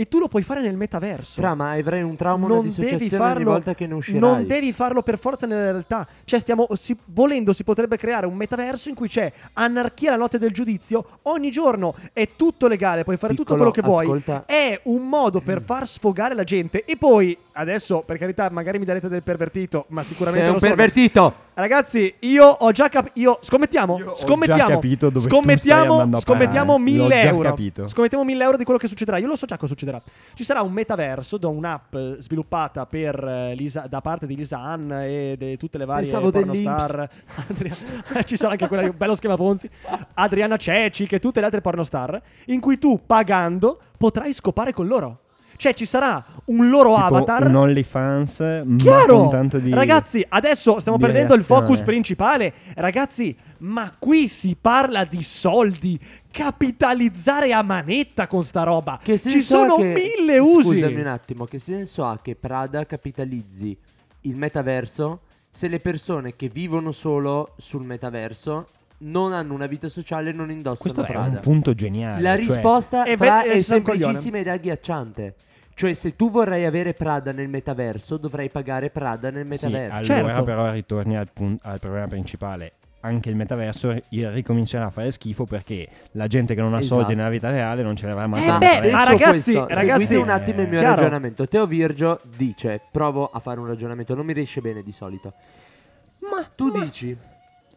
e 0.00 0.06
tu 0.06 0.20
lo 0.20 0.28
puoi 0.28 0.42
fare 0.44 0.60
nel 0.60 0.76
metaverso. 0.76 1.40
Fra, 1.40 1.56
ma 1.56 1.72
avrai 1.72 2.02
un 2.02 2.14
trauma, 2.14 2.44
una 2.46 2.54
non 2.54 2.62
devi 2.62 2.68
dissociazione 2.76 3.24
ogni 3.24 3.32
farlo 3.34 3.50
volta 3.50 3.74
che 3.74 3.86
ne 3.88 3.94
uscirai. 3.94 4.20
non 4.20 4.46
devi 4.46 4.72
farlo 4.72 5.02
per 5.02 5.18
forza 5.18 5.46
nella 5.46 5.72
realtà 5.72 6.06
cioè 6.24 6.38
stiamo 6.38 6.66
si- 6.76 6.96
volendo 7.06 7.52
si 7.52 7.64
potrebbe 7.64 7.96
creare 7.96 8.26
un 8.26 8.34
metaverso 8.36 8.88
in 8.88 8.94
cui 8.94 9.08
c'è 9.08 9.32
anarchia 9.54 10.12
la 10.12 10.16
notte 10.18 10.38
del 10.38 10.52
giudizio 10.52 11.04
ogni 11.22 11.50
giorno 11.50 11.96
è 12.12 12.28
tutto 12.36 12.68
legale 12.68 13.02
puoi 13.02 13.16
fare 13.16 13.34
tutto 13.34 13.54
Piccolo, 13.54 13.70
quello 13.72 13.88
che 13.88 14.04
vuoi 14.04 14.04
ascolta. 14.22 14.44
è 14.46 14.80
un 14.84 15.08
modo 15.08 15.40
per 15.40 15.62
far 15.64 15.88
sfogare 15.88 16.34
la 16.34 16.44
gente 16.44 16.84
e 16.84 16.96
poi 16.96 17.36
adesso 17.54 18.02
per 18.06 18.18
carità 18.18 18.48
magari 18.50 18.78
mi 18.78 18.84
darete 18.84 19.08
del 19.08 19.24
pervertito 19.24 19.86
ma 19.88 20.04
sicuramente 20.04 20.46
Sei 20.46 20.54
un 20.54 20.60
sono. 20.60 20.74
pervertito. 20.74 21.34
Ragazzi, 21.58 22.14
io 22.20 22.46
ho 22.46 22.70
già 22.70 22.88
capito. 22.88 23.18
Io 23.18 23.38
scommettiamo. 23.40 23.98
Io 23.98 24.10
ho 24.12 24.16
scommettiamo. 24.16 24.68
già 24.68 24.74
capito 24.74 25.10
dove 25.10 25.26
tu 25.26 25.34
scommettiamo, 25.34 26.18
scommettiamo 26.20 26.76
parare. 26.76 26.92
L'ho 26.96 27.06
1000 27.08 27.08
già 27.08 27.20
euro. 27.22 27.48
capito. 27.48 27.88
Scommettiamo 27.88 28.24
1000 28.24 28.44
euro 28.44 28.56
di 28.56 28.62
quello 28.62 28.78
che 28.78 28.86
succederà. 28.86 29.18
Io 29.18 29.26
lo 29.26 29.34
so 29.34 29.44
già 29.44 29.56
cosa 29.56 29.72
succederà. 29.72 30.00
Ci 30.34 30.44
sarà 30.44 30.62
un 30.62 30.70
metaverso 30.70 31.36
da 31.36 31.48
un'app 31.48 31.94
eh, 31.96 32.16
sviluppata 32.20 32.86
per, 32.86 33.52
Lisa- 33.56 33.86
da 33.88 34.00
parte 34.00 34.28
di 34.28 34.36
Lisa 34.36 34.60
Ann 34.60 34.92
e 34.92 35.34
di 35.36 35.56
tutte 35.56 35.78
le 35.78 35.84
varie 35.84 36.08
pornostar. 36.08 37.10
Adria- 37.50 37.74
Ci 38.24 38.36
sarà 38.36 38.52
anche 38.52 38.68
quella 38.68 38.88
bello 38.92 39.16
schema 39.16 39.34
Ponzi. 39.34 39.68
Adriana 40.14 40.56
Ceci 40.56 41.06
e 41.06 41.18
tutte 41.18 41.40
le 41.40 41.46
altre 41.46 41.60
pornostar. 41.60 42.22
In 42.46 42.60
cui 42.60 42.78
tu 42.78 43.00
pagando 43.04 43.80
potrai 43.96 44.32
scopare 44.32 44.72
con 44.72 44.86
loro. 44.86 45.22
Cioè 45.58 45.74
ci 45.74 45.86
sarà 45.86 46.24
un 46.46 46.68
loro 46.70 46.94
Tipo 46.94 47.04
avatar. 47.16 47.48
un 47.48 47.56
OnlyFans, 47.56 48.38
ma 48.64 48.76
Chiaro! 48.76 49.28
di... 49.54 49.74
Ragazzi, 49.74 50.24
adesso 50.28 50.78
stiamo 50.78 50.96
di 50.98 51.02
perdendo 51.04 51.34
il 51.34 51.40
reazione. 51.40 51.60
focus 51.66 51.80
principale. 51.82 52.52
Ragazzi, 52.76 53.36
ma 53.58 53.92
qui 53.98 54.28
si 54.28 54.56
parla 54.58 55.04
di 55.04 55.20
soldi. 55.24 55.98
Capitalizzare 56.30 57.52
a 57.52 57.62
manetta 57.62 58.26
con 58.28 58.44
sta 58.44 58.62
roba. 58.62 59.00
Che 59.02 59.18
Ci 59.18 59.30
senso 59.30 59.56
ha 59.56 59.66
sono 59.66 59.76
che- 59.76 59.94
mille 60.16 60.38
usi. 60.38 60.76
Scusami 60.76 61.00
un 61.00 61.06
attimo, 61.08 61.44
che 61.44 61.58
senso 61.58 62.04
ha 62.04 62.18
che 62.22 62.36
Prada 62.36 62.86
capitalizzi 62.86 63.76
il 64.22 64.36
metaverso 64.36 65.20
se 65.50 65.66
le 65.68 65.80
persone 65.80 66.36
che 66.36 66.48
vivono 66.48 66.92
solo 66.92 67.54
sul 67.56 67.84
metaverso 67.84 68.66
non 68.98 69.32
hanno 69.32 69.54
una 69.54 69.66
vita 69.66 69.88
sociale 69.88 70.30
e 70.30 70.32
non 70.32 70.50
indossano 70.50 70.92
Questo 70.92 71.02
è 71.02 71.06
Prada? 71.06 71.36
un 71.36 71.40
punto 71.40 71.74
geniale. 71.74 72.20
La 72.20 72.30
cioè- 72.36 72.44
risposta 72.44 73.04
E 73.04 73.16
fra 73.16 73.42
ve- 73.42 73.48
è 73.52 73.56
e 73.56 73.62
sei 73.62 73.76
un 73.78 73.82
coglione. 73.84 74.02
semplicissima 74.14 74.38
ed 74.38 74.48
agghiacciante. 74.48 75.34
Cioè, 75.74 75.94
se 75.94 76.16
tu 76.16 76.30
vorrai 76.30 76.64
avere 76.64 76.92
Prada 76.94 77.30
nel 77.30 77.48
metaverso, 77.48 78.16
dovrai 78.16 78.48
pagare 78.50 78.90
Prada 78.90 79.30
nel 79.30 79.42
Sì, 79.44 79.48
metaverso. 79.66 80.12
allora 80.12 80.26
Certo. 80.26 80.42
però 80.42 80.72
ritorni 80.72 81.16
al, 81.16 81.28
pun- 81.32 81.56
al 81.62 81.78
problema 81.78 82.06
principale. 82.08 82.72
anche 83.00 83.30
il 83.30 83.36
metaverso 83.36 83.92
ri- 83.92 84.02
ricomincerà 84.10 84.86
a 84.86 84.90
fare 84.90 85.12
schifo 85.12 85.44
perché 85.44 85.88
la 86.12 86.26
gente 86.26 86.56
che 86.56 86.60
non 86.60 86.74
ha 86.74 86.80
Esatto. 86.80 86.96
soldi 86.96 87.14
nella 87.14 87.28
vita 87.28 87.48
reale 87.48 87.84
non 87.84 87.94
ce 87.94 88.08
l'avrà 88.08 88.26
mai 88.26 88.42
Eh 88.44 88.58
beh, 88.58 88.90
ma 88.90 89.04
ragazzi, 89.04 89.52
questo, 89.52 89.68
ragazzi- 89.68 89.86
seguite 90.06 90.16
un 90.16 90.28
attimo 90.30 90.62
il 90.62 90.68
mio 90.68 90.80
Chiaro. 90.80 90.96
ragionamento. 90.96 91.46
Teo 91.46 91.64
Virgio 91.66 92.20
dice: 92.36 92.80
Provo 92.90 93.30
a 93.32 93.38
fare 93.38 93.60
un 93.60 93.66
ragionamento, 93.68 94.16
non 94.16 94.26
mi 94.26 94.32
riesce 94.32 94.60
bene 94.60 94.82
di 94.82 94.90
solito. 94.90 95.32
Ma 96.28 96.44
Tu 96.56 96.70
dici: 96.72 97.16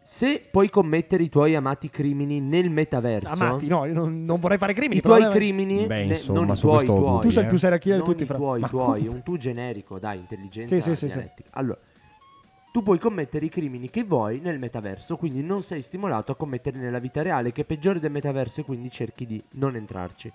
Se 0.04 0.42
puoi 0.50 0.68
commettere 0.68 1.22
i 1.22 1.28
tuoi 1.28 1.54
amati 1.54 1.88
crimini 1.88 2.40
nel 2.40 2.70
metaverso, 2.70 3.28
Amati, 3.28 3.68
no, 3.68 3.84
io 3.84 3.92
non, 3.94 4.24
non 4.24 4.40
vorrei 4.40 4.58
fare 4.58 4.72
crimini. 4.74 4.98
i 4.98 5.02
tuoi 5.02 5.20
però- 5.20 5.32
crimini, 5.32 5.86
Beh, 5.86 6.04
ne- 6.06 6.14
insomma, 6.14 6.40
non 6.44 6.56
i 6.56 6.58
tuoi, 6.58 6.84
tuoi, 6.84 7.20
Tu 7.22 7.30
sei 7.30 7.42
il 7.44 7.48
più 7.48 7.58
serial 7.58 7.78
killer 7.80 7.98
di 8.00 8.04
tutti, 8.04 8.22
i 8.24 8.26
fra. 8.26 8.36
tuoi, 8.36 8.60
Ma 8.60 8.68
tuoi, 8.68 9.04
come? 9.04 9.14
un 9.14 9.22
tu 9.22 9.36
generico, 9.36 9.98
dai, 10.00 10.18
intelligenza 10.18 10.74
Sì, 10.80 10.94
sì, 10.96 11.08
sì. 11.08 11.24
Allora, 11.50 11.78
tu 12.72 12.82
puoi 12.82 12.98
commettere 12.98 13.44
i 13.46 13.48
crimini 13.48 13.90
che 13.90 14.02
vuoi 14.02 14.40
nel 14.40 14.58
metaverso, 14.58 15.16
quindi 15.16 15.40
non 15.42 15.62
sei 15.62 15.82
stimolato 15.82 16.32
a 16.32 16.36
commetterli 16.36 16.80
nella 16.80 16.98
vita 16.98 17.22
reale, 17.22 17.52
che 17.52 17.60
è 17.62 17.64
peggiore 17.64 18.00
del 18.00 18.10
metaverso 18.10 18.60
e 18.60 18.64
quindi 18.64 18.90
cerchi 18.90 19.24
di 19.24 19.40
non 19.52 19.76
entrarci. 19.76 20.32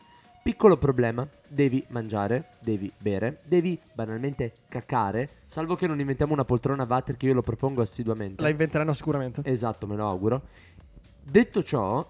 Piccolo 0.47 0.77
problema, 0.77 1.27
devi 1.45 1.83
mangiare, 1.89 2.51
devi 2.61 2.89
bere, 2.97 3.41
devi 3.43 3.77
banalmente 3.93 4.53
cacare, 4.69 5.27
salvo 5.45 5.75
che 5.75 5.87
non 5.87 5.99
inventiamo 5.99 6.31
una 6.31 6.45
poltrona 6.45 6.87
water 6.87 7.17
che 7.17 7.25
io 7.25 7.33
lo 7.33 7.41
propongo 7.41 7.81
assiduamente. 7.81 8.41
La 8.41 8.47
inventeranno 8.47 8.93
sicuramente. 8.93 9.41
Esatto, 9.43 9.85
me 9.87 9.97
lo 9.97 10.07
auguro. 10.07 10.43
Detto 11.21 11.61
ciò, 11.63 12.09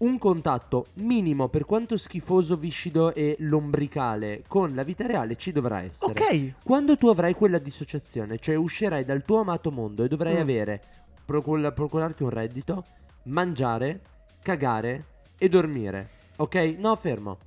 un 0.00 0.18
contatto 0.18 0.88
minimo 0.96 1.48
per 1.48 1.64
quanto 1.64 1.96
schifoso, 1.96 2.58
viscido 2.58 3.14
e 3.14 3.36
lombricale 3.38 4.44
con 4.46 4.74
la 4.74 4.82
vita 4.82 5.06
reale 5.06 5.36
ci 5.36 5.50
dovrà 5.50 5.80
essere. 5.80 6.12
Ok. 6.12 6.52
Quando 6.62 6.98
tu 6.98 7.06
avrai 7.08 7.32
quella 7.32 7.58
dissociazione, 7.58 8.38
cioè 8.38 8.54
uscirai 8.54 9.06
dal 9.06 9.24
tuo 9.24 9.40
amato 9.40 9.70
mondo 9.70 10.04
e 10.04 10.08
dovrai 10.08 10.34
Mm. 10.34 10.40
avere, 10.40 10.82
procur- 11.24 11.72
procurarti 11.72 12.22
un 12.22 12.28
reddito, 12.28 12.84
mangiare, 13.22 14.02
cagare 14.42 15.04
e 15.38 15.48
dormire. 15.48 16.10
Ok? 16.36 16.54
No, 16.76 16.94
fermo. 16.94 17.38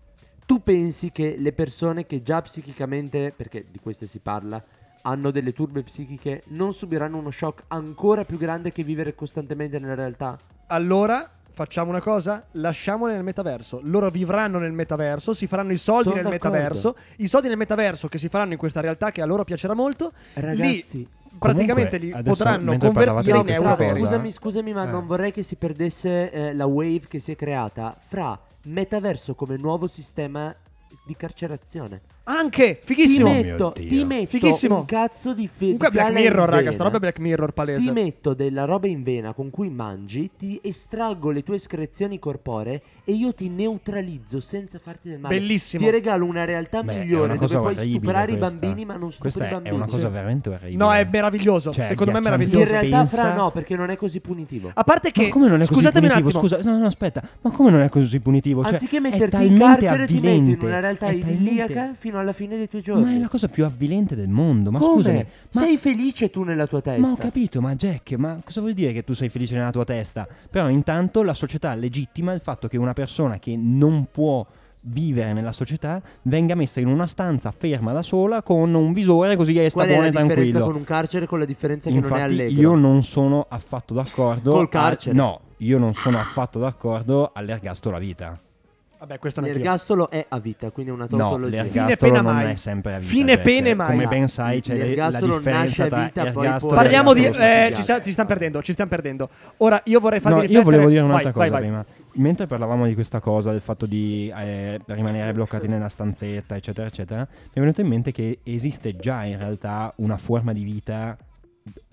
Tu 0.52 0.62
pensi 0.62 1.14
che 1.14 1.38
le 1.40 1.54
persone 1.54 2.06
che 2.06 2.22
già 2.22 2.42
psichicamente, 2.42 3.32
perché 3.34 3.68
di 3.72 3.80
queste 3.80 4.06
si 4.06 4.20
parla, 4.20 4.62
hanno 5.04 5.32
delle 5.32 5.54
turbe 5.54 5.82
psichiche, 5.82 6.44
non 6.48 6.74
subiranno 6.74 7.18
uno 7.18 7.32
shock 7.32 7.64
ancora 7.70 8.26
più 8.26 8.38
grande 8.38 8.74
che 8.74 8.84
vivere 8.84 9.16
costantemente 9.16 9.80
nella 9.80 9.96
realtà? 9.96 10.38
Allora 10.68 11.26
facciamo 11.54 11.90
una 11.92 12.02
cosa, 12.02 12.48
lasciamole 12.52 13.14
nel 13.14 13.24
metaverso. 13.24 13.80
Loro 13.84 14.10
vivranno 14.10 14.60
nel 14.60 14.74
metaverso, 14.74 15.34
si 15.34 15.48
faranno 15.48 15.72
i 15.72 15.78
soldi 15.78 16.10
Sono 16.10 16.16
nel 16.16 16.24
d'accordo. 16.26 16.50
metaverso. 16.50 16.96
I 17.20 17.28
soldi 17.30 17.48
nel 17.48 17.56
metaverso 17.56 18.10
che 18.10 18.18
si 18.18 18.28
faranno 18.28 18.52
in 18.52 18.58
questa 18.60 18.82
realtà 18.82 19.12
che 19.12 19.22
a 19.22 19.26
loro 19.26 19.46
piacerà 19.46 19.74
molto. 19.74 20.12
Ragazzi, 20.34 20.98
lì 20.98 21.08
praticamente 21.40 21.98
li 21.98 22.14
potranno 22.26 22.78
convertire 22.78 23.38
in 23.38 23.50
euro 23.52 23.78
scusami, 23.96 24.30
scusami, 24.34 24.74
ma 24.74 24.84
Eh. 24.84 24.88
non 24.92 25.08
vorrei 25.08 25.32
che 25.32 25.44
si 25.44 25.56
perdesse 25.56 26.30
eh, 26.30 26.54
la 26.54 26.66
wave 26.66 27.04
che 27.08 27.20
si 27.20 27.32
è 27.32 27.36
creata 27.38 27.96
fra 28.06 28.38
metaverso 28.64 29.36
come 29.36 29.58
nuovo 29.58 29.88
sistema 29.88 30.56
di 31.06 31.16
carcerazione. 31.16 32.11
Anche 32.24 32.76
Ti 32.76 32.94
fighissimo. 32.94 33.32
mio 33.32 33.42
metto, 33.44 33.74
Dio. 33.76 33.88
ti 33.90 34.04
metto 34.04 34.28
Fighissimo. 34.38 34.78
un 34.80 34.86
cazzo 34.86 35.34
di 35.34 35.48
fe- 35.48 35.60
Comunque 35.64 35.90
Black 35.90 36.12
Mirror, 36.14 36.50
raga, 36.50 36.72
sta 36.72 36.84
roba 36.84 36.98
è 36.98 37.00
Black 37.00 37.20
Mirror 37.20 37.52
palese. 37.52 37.80
Ti 37.82 37.92
metto 37.92 38.34
della 38.36 38.66
roba 38.66 38.86
in 38.88 39.02
vena 39.02 39.34
con 39.34 39.50
cui 39.50 39.70
mangi, 39.70 40.30
ti 40.38 40.60
estraggo 40.64 41.32
le 41.32 41.42
tue 41.42 41.56
escrezioni 41.56 42.20
corporee 42.20 42.82
e 43.04 43.14
io 43.14 43.34
ti 43.34 43.50
neutralizzo 43.50 44.40
senza 44.40 44.78
farti 44.78 45.10
del 45.10 45.18
male. 45.20 45.40
Bellissimo. 45.40 45.84
Ti 45.84 45.90
regalo 45.90 46.26
una 46.26 46.46
realtà 46.46 46.84
Beh, 46.84 46.94
è 46.94 47.00
migliore 47.00 47.34
una 47.34 47.36
dove 47.36 47.58
puoi 47.60 47.76
stuprare 47.90 48.32
i 48.34 48.38
questa. 48.38 48.58
bambini 48.60 48.86
ma 48.86 48.96
non 48.98 49.12
stupri 49.12 49.32
Questa 49.32 49.44
i 49.44 49.48
è 49.48 49.52
bambini. 49.52 49.76
una 49.76 49.86
cosa 49.88 50.10
veramente 50.10 50.50
orribile. 50.50 50.76
No, 50.78 50.94
è 50.94 51.08
meraviglioso. 51.12 51.74
Cioè, 51.74 51.86
Secondo 51.86 52.12
me 52.12 52.20
è 52.20 52.22
agghiacciante. 52.22 52.44
In 52.44 52.60
meraviglioso. 52.60 52.72
realtà 52.88 52.98
pensa- 53.10 53.18
fra 53.32 53.34
no, 53.34 53.52
perché 53.52 53.76
non 53.76 53.90
è 53.90 53.96
così 53.98 54.20
punitivo. 54.22 54.70
A 54.72 54.84
parte 54.84 55.10
che 55.12 55.24
Ma 55.24 55.30
come 55.30 55.48
non 55.48 55.56
è 55.62 55.66
così 55.66 55.74
scusatemi 55.74 56.06
un 56.06 56.12
punitivo? 56.14 56.40
attimo. 56.40 56.56
Scusa, 56.58 56.72
no, 56.72 56.78
no, 56.80 56.86
aspetta. 56.86 57.22
Ma 57.42 57.50
come 57.52 57.72
non 57.72 57.82
è 57.82 57.90
così 57.90 58.20
punitivo? 58.20 58.64
Cioè, 58.64 58.74
Anziché 58.74 58.98
è 58.98 59.00
metterti 59.00 59.46
in 59.46 59.58
carcere 59.58 60.06
ti 60.06 60.14
metti 60.14 60.28
in 60.28 60.40
avvilente, 60.42 60.66
una 60.66 60.80
realtà 60.80 61.08
è 61.08 61.14
idilliaca 61.14 61.94
fino 62.12 62.20
alla 62.20 62.34
fine 62.34 62.58
dei 62.58 62.68
tuoi 62.68 62.82
giorni. 62.82 63.04
Ma 63.04 63.14
è 63.16 63.20
la 63.20 63.28
cosa 63.30 63.48
più 63.48 63.64
avvilente 63.66 64.16
del 64.16 64.28
mondo. 64.30 64.70
Ma 64.70 64.80
Come? 64.80 64.94
scusami, 64.96 65.18
ma, 65.54 65.62
Sei 65.62 65.78
felice 65.78 66.30
tu 66.30 66.44
nella 66.44 66.68
tua 66.68 66.82
testa? 66.82 67.00
ma 67.02 67.12
ho 67.12 67.16
capito, 67.16 67.62
ma 67.62 67.74
Jack, 67.76 68.12
ma 68.14 68.40
cosa 68.44 68.60
vuol 68.62 68.74
dire 68.74 68.92
che 68.92 69.04
tu 69.04 69.14
sei 69.14 69.30
felice 69.30 69.56
nella 69.56 69.72
tua 69.72 69.86
testa? 69.86 70.28
Però 70.50 70.68
intanto 70.70 71.24
la 71.24 71.34
società 71.34 71.74
legittima 71.76 72.34
il 72.34 72.42
fatto 72.42 72.68
che 72.68 72.78
una 72.78 72.94
persona 72.94 73.40
che 73.40 73.56
non 73.58 74.08
può 74.12 74.46
vivere 74.86 75.32
nella 75.34 75.52
società 75.52 76.02
venga 76.24 76.56
messa 76.56 76.80
in 76.80 76.88
una 76.88 77.06
stanza 77.06 77.52
ferma 77.52 77.94
da 77.94 78.02
sola 78.02 78.42
con 78.42 78.74
un 78.74 78.94
visore 78.94 79.36
così 79.36 79.54
che 79.54 79.70
sta 79.70 79.86
Qual 79.86 79.90
è 79.90 80.00
la 80.00 80.08
e 80.08 80.10
differenza 80.10 80.34
tranquillo. 80.34 80.66
con 80.66 80.76
un 80.76 80.84
carcere 80.84 81.28
con 81.28 81.38
la 81.40 81.46
differenza 81.46 81.90
che 81.90 81.96
non 82.00 82.04
è 82.04 82.08
Infatti 82.08 82.24
allegro? 82.32 82.62
io 82.62 82.74
non 82.76 83.04
sono 83.04 83.46
affatto 83.48 83.94
d'accordo 83.94 84.54
Col 84.54 84.64
a- 84.64 84.68
carcere. 84.70 85.16
no, 85.16 85.40
io 85.58 85.78
non 85.78 85.94
sono 85.94 86.18
affatto 86.18 86.58
d'accordo 86.58 87.30
all'ergastolo 87.32 87.96
a 87.96 88.00
vita. 88.00 88.40
Vabbè, 89.02 89.18
questo 89.18 89.42
L'ergastolo 89.42 90.12
è 90.12 90.24
a 90.30 90.38
vita, 90.38 90.70
quindi 90.70 90.92
è 90.92 90.94
una 90.94 91.08
No, 91.10 91.18
tautologia. 91.18 91.64
Fine 91.64 91.74
l'ergastolo 91.74 92.12
pena 92.12 92.22
non 92.24 92.34
mai. 92.36 92.52
è 92.52 92.56
sempre 92.56 92.94
a 92.94 92.98
vita. 93.00 93.10
Fine 93.10 93.38
pene 93.40 93.74
mai. 93.74 93.88
Come 93.96 94.06
ben 94.08 94.28
sai 94.28 94.62
c'è 94.62 94.96
la 94.96 95.10
differenza 95.20 95.50
nasce 95.52 95.84
a 95.84 95.88
tra 95.88 96.04
vita, 96.04 96.32
poi 96.32 96.46
ergastolo 96.46 96.74
e 96.74 96.76
Parliamo 96.76 97.14
di... 97.16 97.26
Eh, 97.26 97.72
ci, 97.74 97.82
sta- 97.82 98.00
ci 98.00 98.12
stiamo 98.12 98.30
perdendo, 98.30 98.62
ci 98.62 98.74
stiamo 98.74 98.92
perdendo. 98.92 99.30
Ora 99.58 99.82
io 99.86 100.00
vorrei 100.00 100.20
farvi 100.20 100.36
No, 100.36 100.42
riflettere... 100.44 100.64
io 100.66 100.72
volevo 100.72 100.90
dire 100.92 101.02
un'altra 101.02 101.32
Vai, 101.32 101.50
cosa 101.50 101.60
vai, 101.60 101.70
vai. 101.72 101.84
prima. 101.84 101.86
Mentre 102.24 102.46
parlavamo 102.46 102.86
di 102.86 102.94
questa 102.94 103.20
cosa, 103.20 103.50
del 103.50 103.62
fatto 103.62 103.88
di 103.88 104.32
eh, 104.38 104.80
rimanere 104.86 105.34
bloccati 105.34 105.68
nella 105.68 105.90
stanzetta, 105.90 106.56
eccetera, 106.56 106.86
eccetera, 106.88 107.22
mi 107.28 107.50
è 107.54 107.60
venuto 107.60 107.82
in 107.82 107.88
mente 107.88 108.12
che 108.12 108.38
esiste 108.44 108.96
già 108.98 109.24
in 109.24 109.40
realtà 109.40 109.92
una 109.96 110.18
forma 110.18 110.54
di 110.54 110.64
vita 110.64 111.18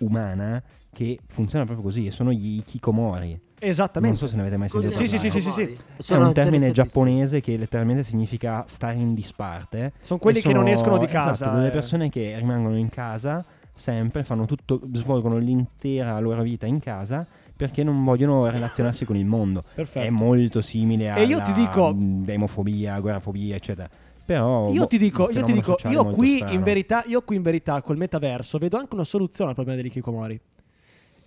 umana 0.01 0.63
che 0.93 1.21
funziona 1.27 1.65
proprio 1.65 1.85
così, 1.87 2.07
e 2.07 2.11
sono 2.11 2.33
gli 2.33 2.59
ikikomori. 2.59 3.41
Non 3.61 3.71
Esattamente. 3.71 4.19
so 4.19 4.29
se 4.29 4.37
ne 4.37 4.43
avete 4.43 4.57
mai 4.57 4.69
sentito 4.69 4.93
Sì, 4.93 5.09
sì, 5.09 5.17
parlare. 5.17 5.31
sì, 5.31 5.41
sì, 5.41 5.51
sì, 5.51 5.67
sì. 5.67 5.79
È 5.97 6.03
Sono 6.03 6.27
un 6.29 6.33
termine 6.33 6.71
giapponese 6.71 7.41
che 7.41 7.57
letteralmente 7.57 8.03
significa 8.05 8.65
stare 8.67 8.97
in 8.97 9.15
disparte. 9.15 9.93
Sono 10.01 10.21
quelli 10.21 10.41
che 10.41 10.53
non 10.53 10.63
sono- 10.65 10.75
escono 10.75 10.99
di 10.99 11.07
esatto, 11.07 11.29
casa. 11.31 11.51
delle 11.51 11.67
eh. 11.69 11.71
persone 11.71 12.09
che 12.09 12.37
rimangono 12.39 12.77
in 12.77 12.89
casa 12.89 13.45
sempre, 13.73 14.23
fanno 14.25 14.45
tutto, 14.45 14.81
svolgono 14.93 15.39
l'intera 15.39 16.19
loro 16.21 16.43
vita 16.43 16.67
in 16.67 16.79
casa 16.81 17.27
perché 17.57 17.83
non 17.83 18.05
vogliono 18.05 18.49
relazionarsi 18.49 19.05
con 19.05 19.17
il 19.17 19.27
mondo. 19.27 19.65
Perfetto. 19.75 20.07
È 20.07 20.11
molto 20.11 20.61
simile 20.61 21.13
E 21.17 21.27
ti 21.43 21.53
dico- 21.53 21.93
demofobia, 21.97 22.95
agorafobia, 22.95 23.57
eccetera. 23.57 23.89
Però 24.25 24.71
Io 24.71 24.83
boh, 24.83 24.87
ti 24.87 24.99
dico, 24.99 25.31
io 25.31 25.43
ti 25.43 25.53
dico, 25.53 25.77
io 25.89 26.05
qui 26.07 26.37
strano. 26.37 26.53
in 26.53 26.63
verità, 26.63 27.03
io 27.07 27.23
qui 27.23 27.37
in 27.37 27.43
verità 27.43 27.81
col 27.83 27.97
metaverso 27.97 28.59
vedo 28.59 28.77
anche 28.77 28.95
una 28.95 29.05
soluzione 29.05 29.51
al 29.51 29.57
problema 29.57 29.81
degli 29.81 29.91
Kikomori. 29.91 30.39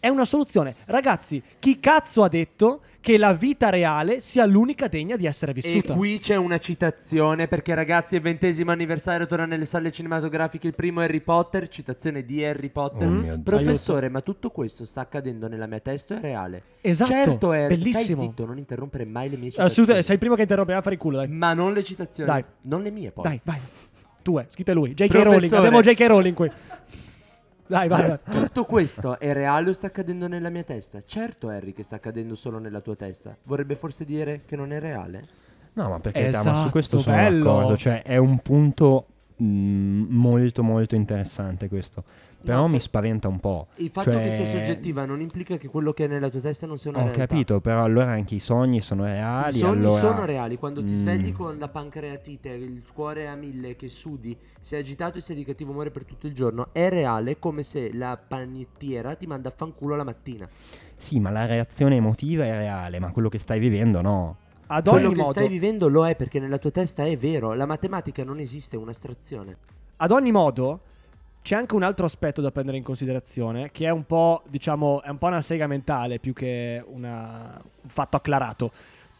È 0.01 0.07
una 0.07 0.25
soluzione. 0.25 0.77
Ragazzi, 0.85 1.43
chi 1.59 1.79
cazzo 1.79 2.23
ha 2.23 2.27
detto 2.27 2.81
che 2.99 3.19
la 3.19 3.33
vita 3.33 3.69
reale 3.69 4.19
sia 4.19 4.47
l'unica 4.47 4.87
degna 4.87 5.15
di 5.15 5.27
essere 5.27 5.51
E 5.51 5.53
vissuta? 5.53 5.93
qui 5.93 6.17
c'è 6.17 6.35
una 6.35 6.57
citazione 6.57 7.47
perché 7.47 7.75
ragazzi 7.75 8.15
è 8.15 8.17
il 8.17 8.23
ventesimo 8.23 8.71
anniversario, 8.71 9.27
torna 9.27 9.45
nelle 9.45 9.67
sale 9.67 9.91
cinematografiche 9.91 10.65
il 10.65 10.73
primo 10.73 11.01
Harry 11.01 11.21
Potter, 11.21 11.67
citazione 11.67 12.25
di 12.25 12.43
Harry 12.43 12.69
Potter. 12.69 13.07
Oh. 13.07 13.41
Professore, 13.43 14.09
ma 14.09 14.21
tutto 14.21 14.49
questo 14.49 14.85
sta 14.85 15.01
accadendo 15.01 15.47
nella 15.47 15.67
mia 15.67 15.81
testa 15.81 16.15
o 16.15 16.17
è 16.17 16.21
reale? 16.21 16.63
Esatto, 16.81 17.11
certo 17.11 17.53
è 17.53 17.67
bellissimo. 17.67 18.21
Stai 18.21 18.27
zitto, 18.29 18.45
non 18.47 18.57
interrompere 18.57 19.05
mai 19.05 19.29
le 19.29 19.35
mie 19.35 19.51
citazioni. 19.51 19.69
Assolutamente, 19.69 20.05
sei 20.07 20.15
il 20.15 20.19
primo 20.19 20.35
che 20.35 20.41
interrompe, 20.41 20.73
a 20.73 20.81
fare 20.81 20.95
il 20.95 21.01
culo, 21.01 21.17
dai. 21.17 21.27
Ma 21.27 21.53
non 21.53 21.73
le 21.73 21.83
citazioni. 21.83 22.27
Dai. 22.27 22.43
Non 22.61 22.81
le 22.81 22.89
mie 22.89 23.11
poi. 23.11 23.23
Dai, 23.23 23.39
vai. 23.43 23.59
Tu 24.23 24.37
è, 24.37 24.45
scritta 24.49 24.73
lui. 24.73 24.93
J.K. 24.93 25.07
Professore. 25.07 25.23
Rowling, 25.23 25.53
abbiamo 25.53 25.81
J.K. 25.81 26.01
Rowling 26.07 26.35
qui. 26.35 26.51
Dai, 27.71 27.87
vai, 27.87 28.05
vai. 28.05 28.19
Tutto 28.29 28.65
questo 28.65 29.17
è 29.17 29.31
reale 29.31 29.69
o 29.69 29.73
sta 29.73 29.87
accadendo 29.87 30.27
nella 30.27 30.49
mia 30.49 30.63
testa? 30.63 31.01
Certo, 31.05 31.47
Harry, 31.47 31.71
che 31.71 31.83
sta 31.83 31.95
accadendo 31.95 32.35
solo 32.35 32.59
nella 32.59 32.81
tua 32.81 32.97
testa. 32.97 33.33
Vorrebbe 33.43 33.75
forse 33.75 34.03
dire 34.03 34.41
che 34.45 34.57
non 34.57 34.73
è 34.73 34.79
reale? 34.81 35.25
No, 35.73 35.87
ma 35.87 35.99
perché 36.01 36.19
ma 36.31 36.31
su 36.31 36.37
Esatto, 36.49 36.69
questo 36.69 36.99
sono 36.99 37.15
bello. 37.15 37.43
d'accordo. 37.45 37.77
Cioè, 37.77 38.01
è 38.01 38.17
un 38.17 38.39
punto 38.39 39.05
mh, 39.37 39.45
molto, 39.45 40.63
molto 40.63 40.95
interessante 40.95 41.69
questo. 41.69 42.03
Però 42.43 42.61
No, 42.61 42.67
mi 42.67 42.79
spaventa 42.79 43.27
un 43.27 43.39
po'. 43.39 43.67
Il 43.75 43.89
fatto 43.91 44.11
Cioè, 44.11 44.23
che 44.23 44.31
sia 44.31 44.45
soggettiva 44.45 45.05
non 45.05 45.21
implica 45.21 45.57
che 45.57 45.67
quello 45.67 45.93
che 45.93 46.05
è 46.05 46.07
nella 46.07 46.27
tua 46.29 46.39
testa 46.39 46.65
non 46.65 46.79
sia 46.79 46.89
una 46.89 46.99
Ho 46.99 47.03
realtà. 47.03 47.27
capito, 47.27 47.61
però 47.61 47.83
allora 47.83 48.09
anche 48.09 48.33
i 48.35 48.39
sogni 48.39 48.81
sono 48.81 49.03
I 49.05 49.11
reali. 49.11 49.57
sogni 49.59 49.77
allora... 49.85 49.99
sono 49.99 50.25
reali, 50.25 50.57
quando 50.57 50.83
ti 50.83 50.91
Mm. 50.91 50.95
svegli 50.95 51.31
con 51.33 51.57
la 51.59 51.67
pancreatite, 51.67 52.49
il 52.49 52.81
cuore 52.91 53.27
a 53.27 53.35
mille, 53.35 53.75
che 53.75 53.89
sudi, 53.89 54.35
sei 54.59 54.79
agitato 54.79 55.19
e 55.19 55.21
sei 55.21 55.35
di 55.35 55.45
cattivo 55.45 55.69
umore 55.71 55.91
per 55.91 56.03
tutto 56.03 56.25
il 56.25 56.33
giorno, 56.33 56.69
è 56.71 56.89
reale 56.89 57.37
come 57.37 57.61
se 57.61 57.93
la 57.93 58.17
panettiera 58.27 59.13
ti 59.15 59.27
manda 59.27 59.49
a 59.49 59.53
fanculo 59.55 59.95
la 59.95 60.03
mattina. 60.03 60.49
Sì, 60.95 61.19
ma 61.19 61.29
la 61.29 61.45
reazione 61.45 61.95
emotiva 61.97 62.43
è 62.43 62.57
reale, 62.57 62.99
ma 62.99 63.11
quello 63.11 63.29
che 63.29 63.37
stai 63.37 63.59
vivendo 63.59 64.01
no. 64.01 64.37
Ad 64.67 64.87
Quello 64.87 65.07
ogni 65.07 65.15
che 65.15 65.21
modo, 65.21 65.31
stai 65.33 65.47
vivendo 65.47 65.89
lo 65.89 66.07
è 66.07 66.15
perché 66.15 66.39
nella 66.39 66.57
tua 66.57 66.71
testa 66.71 67.03
è 67.05 67.15
vero, 67.17 67.53
la 67.53 67.65
matematica 67.65 68.23
non 68.23 68.39
esiste, 68.39 68.77
è 68.77 68.79
un'astrazione. 68.79 69.57
ad 69.97 70.09
ogni 70.11 70.31
modo, 70.31 70.79
c'è 71.41 71.55
anche 71.55 71.75
un 71.75 71.83
altro 71.83 72.05
aspetto 72.05 72.39
da 72.41 72.51
prendere 72.51 72.77
in 72.77 72.83
considerazione, 72.83 73.71
che 73.71 73.85
è 73.85 73.89
un 73.89 74.05
po', 74.05 74.43
diciamo, 74.47 75.01
è 75.01 75.09
un 75.09 75.17
po' 75.17 75.27
una 75.27 75.41
sega 75.41 75.65
mentale 75.67 76.19
più 76.19 76.33
che 76.33 76.83
una- 76.87 77.59
un 77.81 77.89
fatto 77.89 78.17
acclarato. 78.17 78.71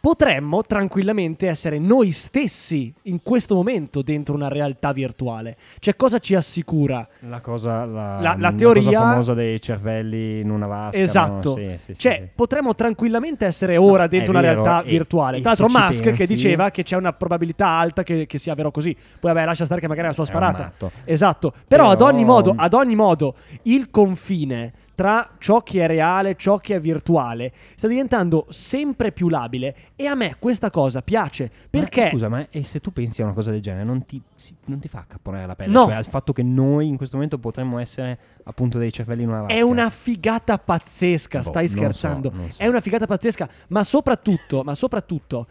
Potremmo 0.01 0.63
tranquillamente 0.63 1.47
essere 1.47 1.77
noi 1.77 2.11
stessi 2.11 2.91
in 3.03 3.21
questo 3.21 3.53
momento 3.53 4.01
dentro 4.01 4.33
una 4.33 4.47
realtà 4.47 4.91
virtuale. 4.93 5.55
Cioè, 5.77 5.95
cosa 5.95 6.17
ci 6.17 6.33
assicura? 6.33 7.07
La 7.19 7.39
cosa, 7.39 7.85
la, 7.85 8.19
La- 8.19 8.35
la 8.37 8.49
cosa 8.51 8.55
teoria- 8.55 8.99
famosa 8.99 9.33
dei 9.35 9.61
cervelli 9.61 10.39
in 10.39 10.49
una 10.49 10.65
vasca. 10.65 10.97
no? 10.97 11.03
Esatto. 11.03 11.55
Sì, 11.55 11.73
sì, 11.77 11.93
sì, 11.93 11.99
cioè, 11.99 12.19
sì. 12.23 12.29
potremmo 12.35 12.73
tranquillamente 12.73 13.45
essere 13.45 13.77
ora 13.77 14.03
No, 14.03 14.07
dentro 14.09 14.31
una 14.31 14.41
vero, 14.41 14.63
realtà 14.63 14.83
e- 14.83 14.89
virtuale. 14.89 15.37
e 15.37 15.41
Tra 15.41 15.49
l'altro, 15.55 15.67
Musk 15.69 16.01
che 16.03 16.11
pensi- 16.13 16.33
diceva 16.33 16.71
che 16.71 16.81
c'è 16.81 16.95
una 16.97 17.13
probabilità 17.13 17.67
alta 17.67 18.01
che, 18.01 18.25
che 18.25 18.39
sia 18.39 18.55
vero 18.55 18.71
così. 18.71 18.93
Poi, 18.95 19.31
vabbè, 19.31 19.45
lascia 19.45 19.65
stare 19.65 19.79
che 19.79 19.87
magari 19.87 20.07
è 20.07 20.09
la 20.09 20.15
sua 20.15 20.25
sparata. 20.25 20.73
Esatto. 21.05 21.53
Però, 21.67 21.91
ad 21.91 21.97
Però- 21.99 22.09
ogni 22.09 22.25
modo, 22.25 22.53
ad 22.57 22.73
ogni 22.73 22.95
modo, 22.95 23.35
il 23.63 23.91
confine 23.91 24.73
tra 25.01 25.31
ciò 25.39 25.63
che 25.63 25.83
è 25.83 25.87
reale 25.87 26.35
ciò 26.35 26.57
che 26.57 26.75
è 26.75 26.79
virtuale 26.79 27.51
sta 27.75 27.87
diventando 27.87 28.45
sempre 28.49 29.11
più 29.11 29.29
labile 29.29 29.75
e 29.95 30.05
a 30.05 30.13
me 30.13 30.35
questa 30.37 30.69
cosa 30.69 31.01
piace 31.01 31.49
perché 31.71 32.03
Ma, 32.03 32.09
scusa, 32.11 32.29
ma 32.29 32.47
e 32.51 32.63
se 32.63 32.79
tu 32.79 32.93
pensi 32.93 33.21
a 33.21 33.25
una 33.25 33.33
cosa 33.33 33.49
del 33.49 33.61
genere, 33.61 33.83
non 33.83 34.03
ti, 34.03 34.21
si- 34.35 34.53
non 34.65 34.77
ti 34.77 34.87
fa 34.87 34.99
accapponare 34.99 35.47
la 35.47 35.55
pelle? 35.55 35.71
No. 35.71 35.85
Cioè, 35.85 35.95
al 35.95 36.05
fatto 36.05 36.33
che 36.33 36.43
noi 36.43 36.87
in 36.87 36.97
questo 36.97 37.15
momento 37.15 37.39
potremmo 37.39 37.79
essere 37.79 38.19
appunto 38.43 38.77
dei 38.77 38.93
cervelli 38.93 39.23
in 39.23 39.29
una 39.29 39.41
vasca. 39.41 39.55
È 39.55 39.61
una 39.61 39.89
figata 39.89 40.59
pazzesca, 40.59 41.39
Boh, 41.39 41.49
stai 41.49 41.67
so, 41.67 41.77
scherzando. 41.77 42.31
non 42.31 42.51
so. 42.51 42.61
È 42.61 42.67
una 42.67 42.79
figata 42.79 43.07
pazzesca, 43.07 43.49
ma 43.69 43.83
soprattutto, 43.83 44.61
ma 44.63 44.75
soprattutto 44.75 45.47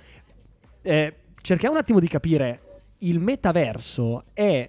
eh, 0.82 1.16
cerchiamo 1.40 1.74
un 1.74 1.80
attimo 1.80 1.98
di 1.98 2.06
capire, 2.06 2.60
il 2.98 3.18
metaverso 3.18 4.26
è, 4.32 4.68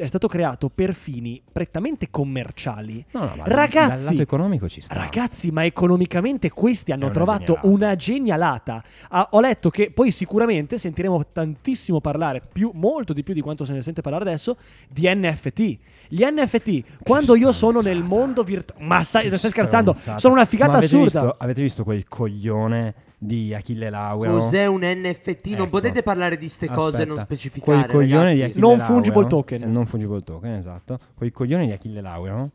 è 0.00 0.06
stato 0.06 0.28
creato 0.28 0.70
per 0.70 0.94
fini 0.94 1.40
prettamente 1.50 2.08
commerciali. 2.10 3.04
No, 3.12 3.20
no, 3.20 3.34
ma 3.36 3.44
Ragazzi, 3.44 3.88
dal 3.88 4.02
lato 4.04 4.22
economico 4.22 4.68
ci 4.68 4.80
sta. 4.80 4.94
Ragazzi, 4.94 5.50
ma 5.50 5.64
economicamente 5.64 6.50
questi 6.50 6.92
hanno 6.92 7.10
trovato 7.10 7.54
genialata. 7.54 7.66
una 7.68 7.96
genialata. 7.96 8.84
Ah, 9.10 9.28
ho 9.32 9.40
letto 9.40 9.70
che 9.70 9.90
poi 9.90 10.10
sicuramente 10.10 10.78
sentiremo 10.78 11.26
tantissimo 11.32 12.00
parlare, 12.00 12.42
più, 12.50 12.70
molto 12.74 13.12
di 13.12 13.22
più 13.22 13.34
di 13.34 13.40
quanto 13.40 13.64
se 13.64 13.72
ne 13.72 13.82
sente 13.82 14.00
parlare 14.00 14.24
adesso, 14.24 14.56
di 14.88 15.02
NFT. 15.06 15.78
Gli 16.08 16.24
NFT, 16.24 17.02
quando 17.02 17.36
io 17.36 17.52
sono 17.52 17.80
nel 17.80 18.02
mondo 18.02 18.42
virtuale... 18.42 18.84
Ma 18.84 19.02
sai, 19.02 19.28
Che 19.28 19.36
stai 19.36 19.50
scherzando? 19.50 19.94
Sono 20.16 20.34
una 20.34 20.46
figata 20.46 20.72
Ma 20.72 20.78
avete 20.78 20.96
assurda. 20.96 21.20
Visto, 21.20 21.36
avete 21.38 21.62
visto 21.62 21.84
quel 21.84 22.08
coglione 22.08 22.94
di 23.22 23.52
Achille 23.54 23.90
Lauro? 23.90 24.38
Cos'è 24.38 24.64
un 24.64 24.80
NFT? 24.82 25.46
Non 25.48 25.60
Ecco. 25.60 25.68
potete 25.68 26.02
parlare 26.02 26.38
di 26.38 26.48
ste 26.48 26.68
cose 26.68 27.02
e 27.02 27.04
non 27.04 27.18
specificare. 27.18 27.80
Quel 27.82 27.90
coglione 27.90 28.34
di. 28.34 28.42
Achille 28.42 28.60
Non 28.60 28.78
Lauro, 28.78 28.92
fungible 28.94 29.26
token. 29.26 29.62
eh, 29.62 29.66
Non 29.66 29.84
fungible 29.86 30.22
token, 30.22 30.52
esatto. 30.54 30.98
Quel 31.14 31.30
coglione 31.30 31.66
di 31.66 31.72
Achille 31.72 32.00
Lauro, 32.00 32.50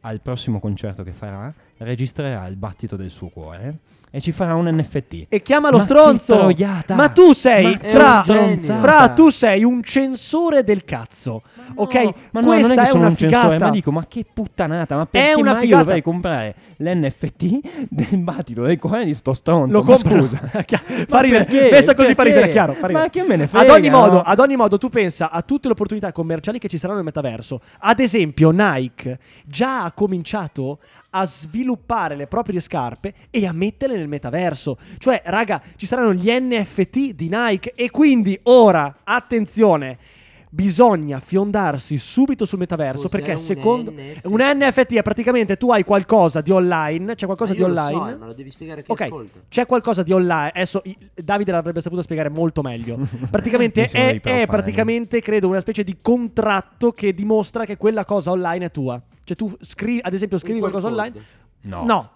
al 0.00 0.20
prossimo 0.20 0.58
concerto 0.58 1.04
che 1.04 1.12
farà, 1.12 1.52
registrerà 1.78 2.46
il 2.48 2.56
battito 2.56 2.96
del 2.96 3.10
suo 3.10 3.28
cuore 3.28 3.78
e 4.10 4.20
ci 4.20 4.32
farà 4.32 4.54
un 4.54 4.66
NFT. 4.68 5.26
E 5.28 5.40
chiamalo 5.42 5.76
Ma 5.76 5.82
stronzo. 5.82 6.52
Ma 6.88 7.08
tu 7.08 7.32
sei, 7.32 7.64
Ma 7.64 7.78
è 7.78 7.88
fra, 7.90 8.22
fra, 8.22 9.08
tu 9.10 9.30
sei 9.30 9.62
un 9.64 9.82
censore 9.82 10.64
del 10.64 10.84
cazzo. 10.84 11.42
ok? 11.74 11.94
Ma 12.32 12.40
no, 12.40 12.46
Questa 12.48 12.68
non 12.68 12.78
è 12.78 12.82
che 12.82 12.86
sono 12.86 12.98
una 12.98 13.08
un 13.08 13.16
censore, 13.16 13.42
figata. 13.44 13.64
ma 13.66 13.70
dico, 13.70 13.92
ma 13.92 14.06
che 14.08 14.24
puttanata, 14.32 14.96
ma 14.96 15.06
perché 15.06 15.40
una 15.40 15.52
mai 15.52 15.60
figata. 15.62 15.82
dovrei 15.82 16.02
comprare 16.02 16.54
l'NFT 16.78 17.86
del 17.88 18.18
battito 18.18 18.62
del 18.62 18.78
cuore 18.78 19.04
di 19.04 19.14
sto 19.14 19.32
stronzo? 19.32 19.72
Lo 19.72 19.82
compro. 19.82 20.18
scusa. 20.18 20.38
fa 21.08 21.20
ridere. 21.20 21.44
perché? 21.44 21.68
Messa 21.70 21.94
così 21.94 22.14
fa 22.14 22.22
ridere, 22.24 22.50
chiaro. 22.50 22.72
fa 22.72 22.88
ridere. 22.88 23.04
Ma 23.04 23.10
che 23.10 23.22
me 23.22 23.36
ne 23.36 23.44
Ad 23.44 23.48
frega, 23.48 23.72
ogni, 23.72 23.90
modo, 23.90 24.14
no? 24.14 24.20
ad 24.20 24.38
ogni 24.38 24.56
modo, 24.56 24.76
tu 24.78 24.88
pensa 24.88 25.30
a 25.30 25.42
tutte 25.42 25.66
le 25.68 25.72
opportunità 25.72 26.10
commerciali 26.12 26.58
che 26.58 26.68
ci 26.68 26.78
saranno 26.78 26.96
nel 26.96 27.04
metaverso. 27.06 27.60
Ad 27.78 28.00
esempio, 28.00 28.50
Nike 28.50 29.18
già 29.46 29.84
ha 29.84 29.92
cominciato 29.92 30.78
a 31.12 31.26
sviluppare 31.26 32.14
le 32.16 32.26
proprie 32.26 32.60
scarpe 32.60 33.14
e 33.30 33.46
a 33.46 33.52
metterle 33.52 33.99
nel 34.00 34.08
metaverso. 34.08 34.76
Cioè, 34.98 35.22
raga, 35.26 35.62
ci 35.76 35.86
saranno 35.86 36.12
gli 36.12 36.28
NFT 36.30 37.12
di 37.14 37.28
Nike 37.30 37.72
e 37.74 37.90
quindi 37.90 38.38
ora, 38.44 38.96
attenzione. 39.04 39.98
Bisogna 40.52 41.20
fiondarsi 41.20 41.96
subito 41.96 42.44
sul 42.44 42.58
metaverso 42.58 43.02
Cos'è 43.02 43.16
perché 43.18 43.30
un 43.34 43.38
secondo 43.38 43.92
NFT? 43.92 44.24
un 44.24 44.40
NFT 44.40 44.94
è 44.94 45.02
praticamente 45.02 45.56
tu 45.56 45.70
hai 45.70 45.84
qualcosa 45.84 46.40
di 46.40 46.50
online, 46.50 47.14
c'è 47.14 47.26
qualcosa 47.26 47.52
Ma 47.52 47.56
di 47.56 47.62
online. 47.62 47.96
so, 47.96 48.08
eh, 48.08 48.16
ma 48.16 48.26
lo 48.26 48.32
devi 48.34 48.50
spiegare 48.50 48.80
a 48.80 48.82
chi 48.82 48.90
Ok, 48.90 49.00
ascolta. 49.02 49.38
c'è 49.48 49.64
qualcosa 49.66 50.02
di 50.02 50.10
online. 50.12 50.50
Adesso 50.52 50.80
i- 50.86 50.98
Davide 51.14 51.52
l'avrebbe 51.52 51.80
saputo 51.80 52.02
spiegare 52.02 52.30
molto 52.30 52.62
meglio. 52.62 52.98
Praticamente 53.30 53.84
è, 53.92 54.20
è 54.20 54.46
praticamente, 54.48 55.20
credo, 55.20 55.46
una 55.46 55.60
specie 55.60 55.84
di 55.84 55.98
contratto 56.02 56.90
che 56.90 57.14
dimostra 57.14 57.64
che 57.64 57.76
quella 57.76 58.04
cosa 58.04 58.32
online 58.32 58.64
è 58.64 58.70
tua. 58.72 59.00
Cioè, 59.22 59.36
tu 59.36 59.54
scrivi, 59.60 60.00
ad 60.02 60.12
esempio, 60.14 60.36
scrivi 60.38 60.54
Un 60.60 60.68
qualcosa 60.68 60.88
code. 60.88 61.00
online. 61.00 61.24
No. 61.60 61.84
No. 61.84 62.10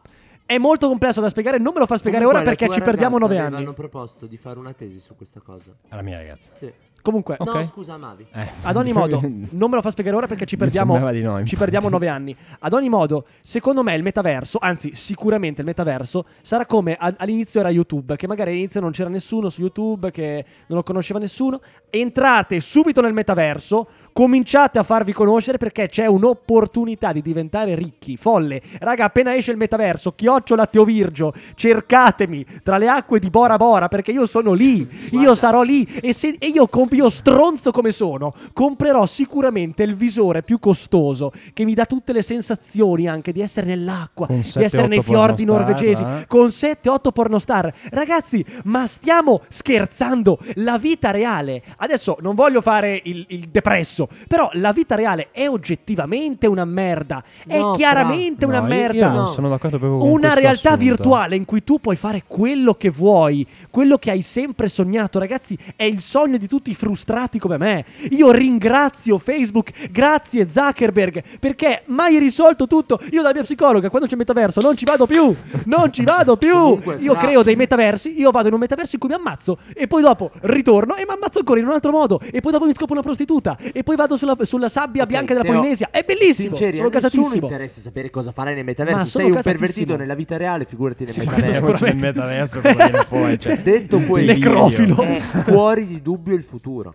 È 0.47 0.59
molto 0.59 0.89
complesso 0.89 1.21
da 1.23 1.29
spiegare, 1.31 1.59
non 1.59 1.73
me 1.73 1.81
lo 1.81 1.87
fa 1.87 1.97
spiegare 1.97 2.25
Comunque, 2.25 2.43
ora 2.43 2.51
la 2.51 2.51
perché 2.57 2.67
tua 2.67 2.75
ci 2.75 2.81
perdiamo 2.91 3.17
ragazza 3.17 3.33
nove 3.33 3.41
aveva- 3.41 3.57
anni. 3.57 3.67
hanno 3.67 3.75
proposto 3.75 4.27
di 4.27 4.37
fare 4.37 4.59
una 4.59 4.73
tesi 4.75 4.99
su 5.01 5.17
questa 5.17 5.41
cosa. 5.41 5.71
Alla 5.89 6.03
mia 6.03 6.19
ragazza. 6.19 6.53
Sì. 6.55 6.71
Comunque, 7.05 7.37
Ok. 7.39 7.55
No, 7.55 7.67
scusa, 7.67 7.93
amavi. 7.95 8.25
Eh. 8.33 8.49
Ad 8.63 8.77
ogni 8.77 8.93
modo, 8.95 9.21
non 9.51 9.69
me 9.69 9.77
lo 9.77 9.83
fa 9.83 9.91
spiegare 9.91 10.17
ora 10.17 10.27
perché 10.27 10.47
ci 10.47 10.55
Mi 10.55 10.63
perdiamo, 10.63 10.93
sembrava 10.95 11.15
di 11.15 11.23
no, 11.23 11.35
ci 11.35 11.41
infatti. 11.41 11.57
perdiamo 11.57 11.89
nove 11.91 12.09
anni. 12.09 12.35
Ad 12.61 12.73
ogni 12.73 12.89
modo, 12.89 13.27
secondo 13.43 13.83
me 13.83 13.95
il 13.95 14.03
metaverso, 14.03 14.57
anzi 14.59 14.95
sicuramente 14.95 15.61
il 15.61 15.67
metaverso, 15.67 16.25
sarà 16.41 16.65
come 16.65 16.95
a- 16.95 17.13
all'inizio 17.19 17.61
era 17.61 17.69
YouTube, 17.69 18.17
che 18.17 18.27
magari 18.27 18.53
all'inizio 18.53 18.81
non 18.81 18.91
c'era 18.93 19.11
nessuno 19.11 19.51
su 19.51 19.61
YouTube, 19.61 20.11
che 20.11 20.45
non 20.69 20.79
lo 20.79 20.83
conosceva 20.83 21.19
nessuno. 21.19 21.61
Entrate 21.91 22.61
subito 22.63 23.03
nel 23.03 23.13
metaverso, 23.13 23.87
cominciate 24.15 24.79
a 24.79 24.83
farvi 24.83 25.13
conoscere 25.13 25.59
perché 25.59 25.89
c'è 25.91 26.07
un'opportunità 26.07 27.13
di 27.13 27.21
diventare 27.21 27.75
ricchi, 27.75 28.17
folle. 28.17 28.63
Raga, 28.79 29.05
appena 29.05 29.35
esce 29.37 29.51
il 29.51 29.59
metaverso, 29.59 30.13
chiocciola 30.35 30.67
Teo 30.67 30.85
Virgio, 30.85 31.33
cercatemi 31.55 32.45
tra 32.63 32.77
le 32.79 32.89
acque 32.89 33.19
di 33.21 33.31
Bora 33.31 33.57
Bora 33.57 33.89
perché 33.89 34.11
io 34.11 34.27
sono 34.27 34.53
lì, 34.53 34.87
io 35.13 35.35
sarò 35.35 35.63
lì 35.63 35.85
e, 35.85 36.13
se, 36.13 36.37
e 36.39 36.49
io, 36.49 36.67
comp- 36.69 36.93
io 36.95 37.09
stronzo 37.09 37.71
come 37.71 37.93
sono, 37.93 38.33
comprerò 38.53 39.07
sicuramente 39.07 39.83
il 39.83 39.95
visore 39.95 40.43
più 40.43 40.59
costoso 40.59 41.33
che 41.53 41.65
mi 41.65 41.75
dà 41.75 41.87
tutte 41.87 42.13
le 42.13 42.23
sensazioni 42.23 43.09
anche 43.09 43.33
di 43.33 43.41
essere 43.41 43.67
nell'acqua, 43.67 44.27
Con 44.27 44.37
di 44.41 44.45
7, 44.45 44.65
essere 44.65 44.87
nei 44.89 44.99
8 44.99 45.07
fiordi 45.07 45.45
norvegesi, 45.45 46.03
eh? 46.03 46.25
con 46.27 46.47
7-8 46.47 46.97
pornostar. 47.13 47.73
Ragazzi, 47.91 48.45
ma 48.65 48.87
stiamo 48.87 49.41
scherzando? 49.49 50.39
La 50.57 50.79
vita 50.79 51.11
reale, 51.11 51.63
adesso 51.79 52.17
non 52.21 52.35
voglio 52.35 52.61
fare 52.61 53.01
il, 53.05 53.25
il 53.29 53.49
depresso, 53.51 54.09
però 54.29 54.49
la 54.55 54.73
vita 54.73 54.95
reale 54.95 55.29
è 55.31 55.49
oggettivamente 55.49 56.47
una 56.47 56.65
merda, 56.65 57.23
è 57.47 57.59
No, 57.59 57.73
chiaramente 57.73 58.45
No, 58.47 58.53
una 58.53 58.61
io- 58.61 58.65
merda 58.65 59.07
Io 59.07 59.13
non 59.13 59.23
No. 59.25 59.27
sono 59.27 59.49
d'accordo 59.49 59.79
proprio 59.79 59.99
con 60.01 60.11
una 60.11 60.24
questo 60.29 60.41
realtà 60.41 60.69
assunto. 60.71 60.85
virtuale 60.85 61.37
in 61.37 61.45
cui 61.45 61.65
tu 61.65 61.81
puoi 61.81 61.97
fare 61.97 62.25
quello 62.27 62.75
che 62.75 62.91
vuoi, 62.91 63.47
quello 63.71 63.99
che 63.99 64.11
hai 64.11 64.23
sempre 64.23 64.69
sognato, 64.69 65.19
ragazzi, 65.19 65.57
è 65.77 65.85
il 65.85 66.01
sogno 66.01 66.37
di 66.37 66.47
tutti 66.49 66.71
i 66.71 66.75
frustrati 66.75 67.39
come 67.39 67.59
me. 67.59 67.85
Io 68.11 68.31
ringrazio 68.31 69.19
Facebook, 69.19 69.89
grazie 69.91 70.49
Zuckerberg, 70.49 71.23
perché 71.39 71.83
mai 71.87 72.19
risolto 72.19 72.67
tutto. 72.67 73.01
Io 73.11 73.23
dalla 73.23 73.35
mia 73.35 73.43
psicologa, 73.43 73.89
quando 73.89 74.07
c'è 74.07 74.15
il 74.15 74.19
metaverso, 74.19 74.61
non 74.61 74.77
ci 74.77 74.85
vado 74.85 75.07
più, 75.07 75.35
non 75.67 75.93
ci 75.93 76.05
vado 76.05 76.37
più. 76.37 76.53
Comunque, 76.53 76.97
Io 77.01 77.13
fra- 77.15 77.23
creo 77.27 77.43
dei 77.43 77.57
metaversi, 77.57 78.19
io 78.19 78.31
vado 78.31 78.49
in 78.49 78.55
un 78.55 78.61
metaverso 78.61 78.93
in 78.95 79.01
cui 79.01 79.09
mi 79.09 79.15
ammazzo 79.17 79.59
e 79.75 79.87
poi 79.87 80.03
dopo 80.03 80.31
ritorno 80.43 80.95
e 80.95 81.05
mi 81.07 81.13
ammazzo 81.15 81.39
ancora 81.41 81.61
in 81.61 81.67
un 81.67 81.73
altro 81.73 81.91
modo 81.91 82.21
e 82.31 82.41
poi 82.41 82.53
dopo 82.53 82.67
mi 82.67 82.73
scopo 82.75 82.93
una 82.93 83.03
prostituta 83.03 83.57
e 83.73 83.83
poi 83.83 83.97
vado 83.97 84.17
sulla, 84.17 84.37
sulla 84.43 84.69
sabbia 84.69 85.03
Ok, 85.03 85.09
bianca 85.09 85.33
della 85.35 85.45
Polinesia. 85.45 85.89
È 85.91 86.03
bellissimo, 86.05 86.55
Sinceri, 86.57 86.77
sono 86.77 86.89
casatissimo. 86.89 87.47
interessa 87.47 87.81
sapere 87.81 88.11
cosa 88.11 88.33
farai 88.33 88.55
nei 88.55 88.65
metaversi. 88.65 89.07
Sei 89.11 89.31
un 89.31 89.41
pervertito 89.43 89.97
nella 89.97 90.14
vita 90.15 90.37
reale, 90.37 90.65
figurati 90.65 91.05
nel 91.05 91.13
Sì, 91.13 91.21
metaverso. 91.27 91.85
Nel 91.85 91.97
metaverso 91.97 92.61
cosa 92.61 92.75
viene 92.75 93.05
fuori, 93.07 93.39
cioè, 93.39 93.59
Detto 93.59 93.99
questo. 94.01 94.33
Necrofilo. 94.33 94.95
fuori 95.19 95.87
di 95.87 96.03
dubbio 96.03 96.35
il 96.35 96.43
futuro. 96.43 96.95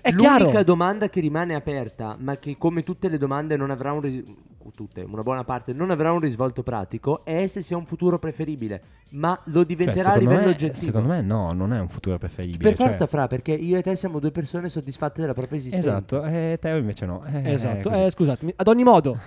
È 0.00 0.10
L'unica 0.10 0.36
chiaro. 0.38 0.62
domanda 0.64 1.08
che 1.08 1.20
rimane 1.20 1.54
aperta, 1.54 2.16
ma 2.18 2.36
che 2.36 2.56
come 2.56 2.82
tutte 2.82 3.08
le 3.08 3.18
domande 3.18 3.56
non 3.56 3.70
avrà 3.70 3.92
un 3.92 4.00
ris- 4.00 4.22
tutte, 4.74 5.02
una 5.02 5.22
buona 5.22 5.44
parte 5.44 5.72
non 5.74 5.90
avrà 5.90 6.10
un 6.10 6.20
risvolto 6.20 6.62
pratico, 6.62 7.22
è 7.24 7.46
se 7.48 7.60
sia 7.60 7.76
un 7.76 7.84
futuro 7.84 8.18
preferibile, 8.18 8.82
ma 9.10 9.38
lo 9.46 9.56
Cioè, 9.58 9.64
diventerà 9.66 10.00
a 10.00 10.12
secondo, 10.14 10.20
livello 10.30 10.46
me, 10.46 10.52
oggettivo. 10.52 10.84
secondo 10.86 11.08
me 11.08 11.20
no, 11.20 11.52
non 11.52 11.72
è 11.74 11.78
un 11.80 11.88
futuro 11.88 12.16
preferibile. 12.18 12.58
per 12.62 12.74
cioè- 12.76 12.86
forza 12.88 13.06
fra, 13.06 13.26
perché 13.26 13.52
io 13.52 13.76
e 13.76 13.82
te 13.82 13.94
siamo 13.94 14.20
due 14.20 14.30
persone 14.30 14.68
soddisfatte 14.70 15.20
della 15.20 15.34
propria 15.34 15.58
esistenza. 15.58 15.88
Esatto, 15.90 16.24
e 16.24 16.56
Teo 16.60 16.76
invece 16.78 17.04
no. 17.04 17.22
Eh, 17.26 17.52
Esatto, 17.52 17.90
eh, 17.90 18.10
scusatemi. 18.10 18.54
Ad 18.56 18.66
ogni 18.68 18.84
modo, 18.84 19.18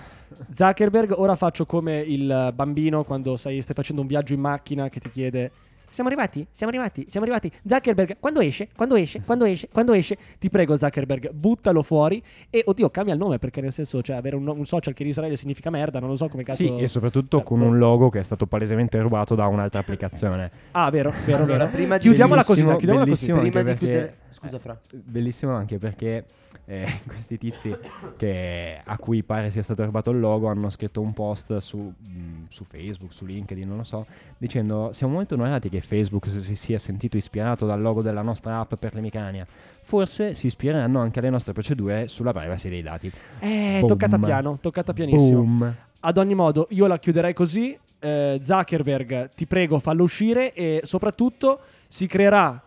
Zuckerberg, 0.51 1.13
ora 1.15 1.35
faccio 1.35 1.65
come 1.65 1.99
il 1.99 2.51
bambino 2.55 3.03
quando 3.03 3.37
sai, 3.37 3.61
stai 3.61 3.75
facendo 3.75 4.01
un 4.01 4.07
viaggio 4.07 4.33
in 4.33 4.39
macchina 4.39 4.89
che 4.89 4.99
ti 4.99 5.09
chiede. 5.09 5.51
Siamo 5.89 6.09
arrivati? 6.09 6.45
Siamo 6.51 6.71
arrivati? 6.71 7.05
Siamo 7.07 7.25
arrivati? 7.25 7.51
Zuckerberg, 7.65 8.17
quando 8.19 8.39
esce? 8.41 8.67
Quando 8.75 8.95
esce? 8.95 9.21
Quando 9.21 9.45
esce? 9.45 9.69
Quando 9.71 9.93
esce? 9.93 10.17
Ti 10.37 10.49
prego, 10.49 10.75
Zuckerberg, 10.77 11.31
buttalo 11.31 11.81
fuori. 11.81 12.21
E 12.49 12.61
oddio, 12.65 12.89
cambia 12.89 13.13
il 13.13 13.19
nome 13.19 13.39
perché, 13.39 13.61
nel 13.61 13.71
senso, 13.71 14.01
cioè, 14.01 14.15
avere 14.17 14.35
un, 14.35 14.47
un 14.47 14.65
social 14.65 14.93
che 14.93 15.03
in 15.03 15.09
Israele 15.09 15.37
significa 15.37 15.69
merda. 15.69 15.99
Non 15.99 16.09
lo 16.09 16.15
so 16.15 16.27
come 16.27 16.43
cazzo. 16.43 16.61
Sì, 16.63 16.75
e 16.77 16.87
soprattutto 16.87 17.39
Eh, 17.39 17.43
con 17.43 17.59
boh. 17.59 17.65
un 17.65 17.77
logo 17.77 18.09
che 18.09 18.19
è 18.19 18.23
stato 18.23 18.45
palesemente 18.45 18.99
rubato 19.01 19.33
da 19.33 19.47
un'altra 19.47 19.79
applicazione. 19.79 20.51
Ah, 20.71 20.89
vero, 20.89 21.11
vero, 21.25 21.43
Allora, 21.43 21.57
vero. 21.65 21.69
prima 21.71 21.97
di- 21.97 22.03
chiudiamola 22.03 22.43
così, 22.43 22.63
dai, 22.63 22.75
Bellissimo, 22.75 22.77
chiudiamola 22.77 23.09
così. 23.09 23.25
bellissimo. 23.25 23.39
Prima 23.39 23.61
di 23.63 23.69
anche 23.69 23.79
chiudere, 23.79 24.05
perché- 24.05 24.35
scusa 24.35 24.59
fra. 24.59 24.79
Bellissimo 24.91 25.53
anche 25.55 25.77
perché 25.77 26.25
eh, 26.65 26.85
questi 27.07 27.37
tizi 27.37 27.75
che- 28.17 28.81
a 28.83 28.97
cui 28.97 29.23
pare 29.23 29.49
sia 29.49 29.61
stato 29.63 29.83
rubato 29.85 30.11
il 30.11 30.19
logo 30.19 30.47
hanno 30.47 30.69
scritto 30.69 31.01
un 31.01 31.13
post 31.13 31.57
su, 31.57 31.77
mh, 31.77 32.45
su 32.49 32.63
Facebook, 32.65 33.13
su 33.13 33.25
LinkedIn, 33.25 33.67
non 33.67 33.77
lo 33.77 33.83
so, 33.83 34.05
dicendo 34.37 34.91
siamo 34.93 35.13
molto 35.13 35.35
onorati 35.35 35.69
che 35.69 35.76
che 35.77 35.81
Facebook 35.81 36.27
si 36.27 36.55
sia 36.55 36.79
sentito 36.79 37.17
ispirato 37.17 37.65
dal 37.65 37.79
logo 37.81 38.01
della 38.01 38.21
nostra 38.21 38.59
app 38.59 38.73
per 38.75 38.93
l'Emicania, 38.95 39.45
forse 39.83 40.33
si 40.33 40.47
ispireranno 40.47 40.99
anche 40.99 41.19
alle 41.19 41.29
nostre 41.29 41.53
procedure 41.53 42.07
sulla 42.07 42.33
privacy 42.33 42.69
dei 42.69 42.81
dati. 42.81 43.11
Eh, 43.39 43.77
Boom. 43.79 43.87
toccata 43.87 44.17
piano, 44.17 44.57
toccata 44.59 44.93
pianissimo. 44.93 45.41
Boom. 45.43 45.75
Ad 45.99 46.17
ogni 46.17 46.35
modo, 46.35 46.67
io 46.71 46.87
la 46.87 46.99
chiuderei 46.99 47.33
così. 47.33 47.77
Eh, 47.99 48.39
Zuckerberg, 48.41 49.29
ti 49.33 49.45
prego, 49.47 49.79
fallo 49.79 50.03
uscire 50.03 50.53
e 50.53 50.81
soprattutto 50.83 51.61
si 51.87 52.05
creerà, 52.05 52.61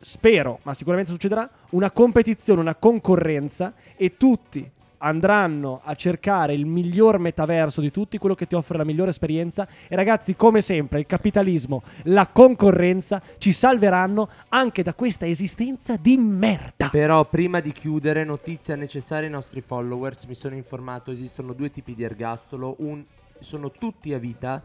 spero, 0.00 0.58
ma 0.62 0.74
sicuramente 0.74 1.12
succederà, 1.12 1.48
una 1.70 1.90
competizione, 1.90 2.60
una 2.60 2.74
concorrenza 2.74 3.74
e 3.96 4.16
tutti 4.16 4.68
andranno 5.02 5.80
a 5.82 5.94
cercare 5.94 6.54
il 6.54 6.64
miglior 6.64 7.18
metaverso 7.18 7.80
di 7.80 7.90
tutti, 7.90 8.18
quello 8.18 8.36
che 8.36 8.46
ti 8.46 8.54
offre 8.54 8.78
la 8.78 8.84
migliore 8.84 9.10
esperienza. 9.10 9.66
E 9.88 9.96
ragazzi, 9.96 10.36
come 10.36 10.62
sempre, 10.62 11.00
il 11.00 11.06
capitalismo, 11.06 11.82
la 12.04 12.28
concorrenza 12.28 13.20
ci 13.38 13.52
salveranno 13.52 14.28
anche 14.48 14.82
da 14.82 14.94
questa 14.94 15.26
esistenza 15.26 15.96
di 15.96 16.16
merda. 16.16 16.88
Però 16.90 17.24
prima 17.24 17.60
di 17.60 17.72
chiudere, 17.72 18.24
notizia 18.24 18.76
necessaria 18.76 19.26
ai 19.26 19.32
nostri 19.32 19.60
followers, 19.60 20.24
mi 20.24 20.34
sono 20.34 20.54
informato, 20.54 21.10
esistono 21.10 21.52
due 21.52 21.70
tipi 21.70 21.94
di 21.94 22.04
ergastolo, 22.04 22.76
un- 22.78 23.04
sono 23.40 23.72
tutti 23.72 24.14
a 24.14 24.18
vita, 24.18 24.62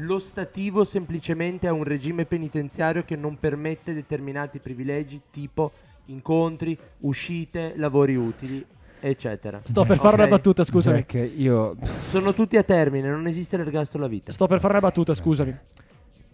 lo 0.00 0.18
stativo 0.18 0.84
semplicemente 0.84 1.68
è 1.68 1.70
un 1.70 1.84
regime 1.84 2.26
penitenziario 2.26 3.04
che 3.04 3.16
non 3.16 3.38
permette 3.38 3.94
determinati 3.94 4.58
privilegi 4.58 5.22
tipo 5.30 5.72
incontri, 6.06 6.76
uscite, 7.00 7.72
lavori 7.76 8.14
utili, 8.14 8.64
eccetera. 9.00 9.60
Sto 9.62 9.84
per 9.84 9.96
fare 9.98 10.14
Ok? 10.14 10.18
una 10.20 10.28
battuta, 10.28 10.64
scusami. 10.64 10.98
Jack, 11.06 11.30
io 11.36 11.76
Sono 12.08 12.32
tutti 12.34 12.56
a 12.56 12.62
termine, 12.62 13.08
non 13.08 13.26
esiste 13.26 13.56
l'ergastolo 13.56 14.04
a 14.04 14.08
vita. 14.08 14.32
Sto 14.32 14.46
per 14.46 14.58
fare 14.60 14.72
una 14.74 14.82
battuta, 14.82 15.14
scusami. 15.14 15.56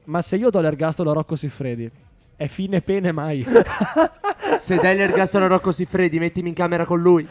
Ma 0.05 0.21
se 0.23 0.37
io 0.37 0.51
do 0.51 0.61
l'ergastolo 0.61 1.11
a 1.11 1.15
Rocco 1.15 1.37
Siffredi, 1.37 1.91
è 2.37 2.47
fine 2.49 2.81
pene 2.81 3.13
mai? 3.13 3.45
Se 4.59 4.77
dai 4.77 4.97
l'ergastolo 4.97 5.45
a 5.45 5.49
Rocco 5.49 5.73
Siffredi, 5.73 6.19
mettimi 6.19 6.49
in 6.51 6.55
camera 6.55 6.85
con 6.85 7.01
lui. 7.01 7.27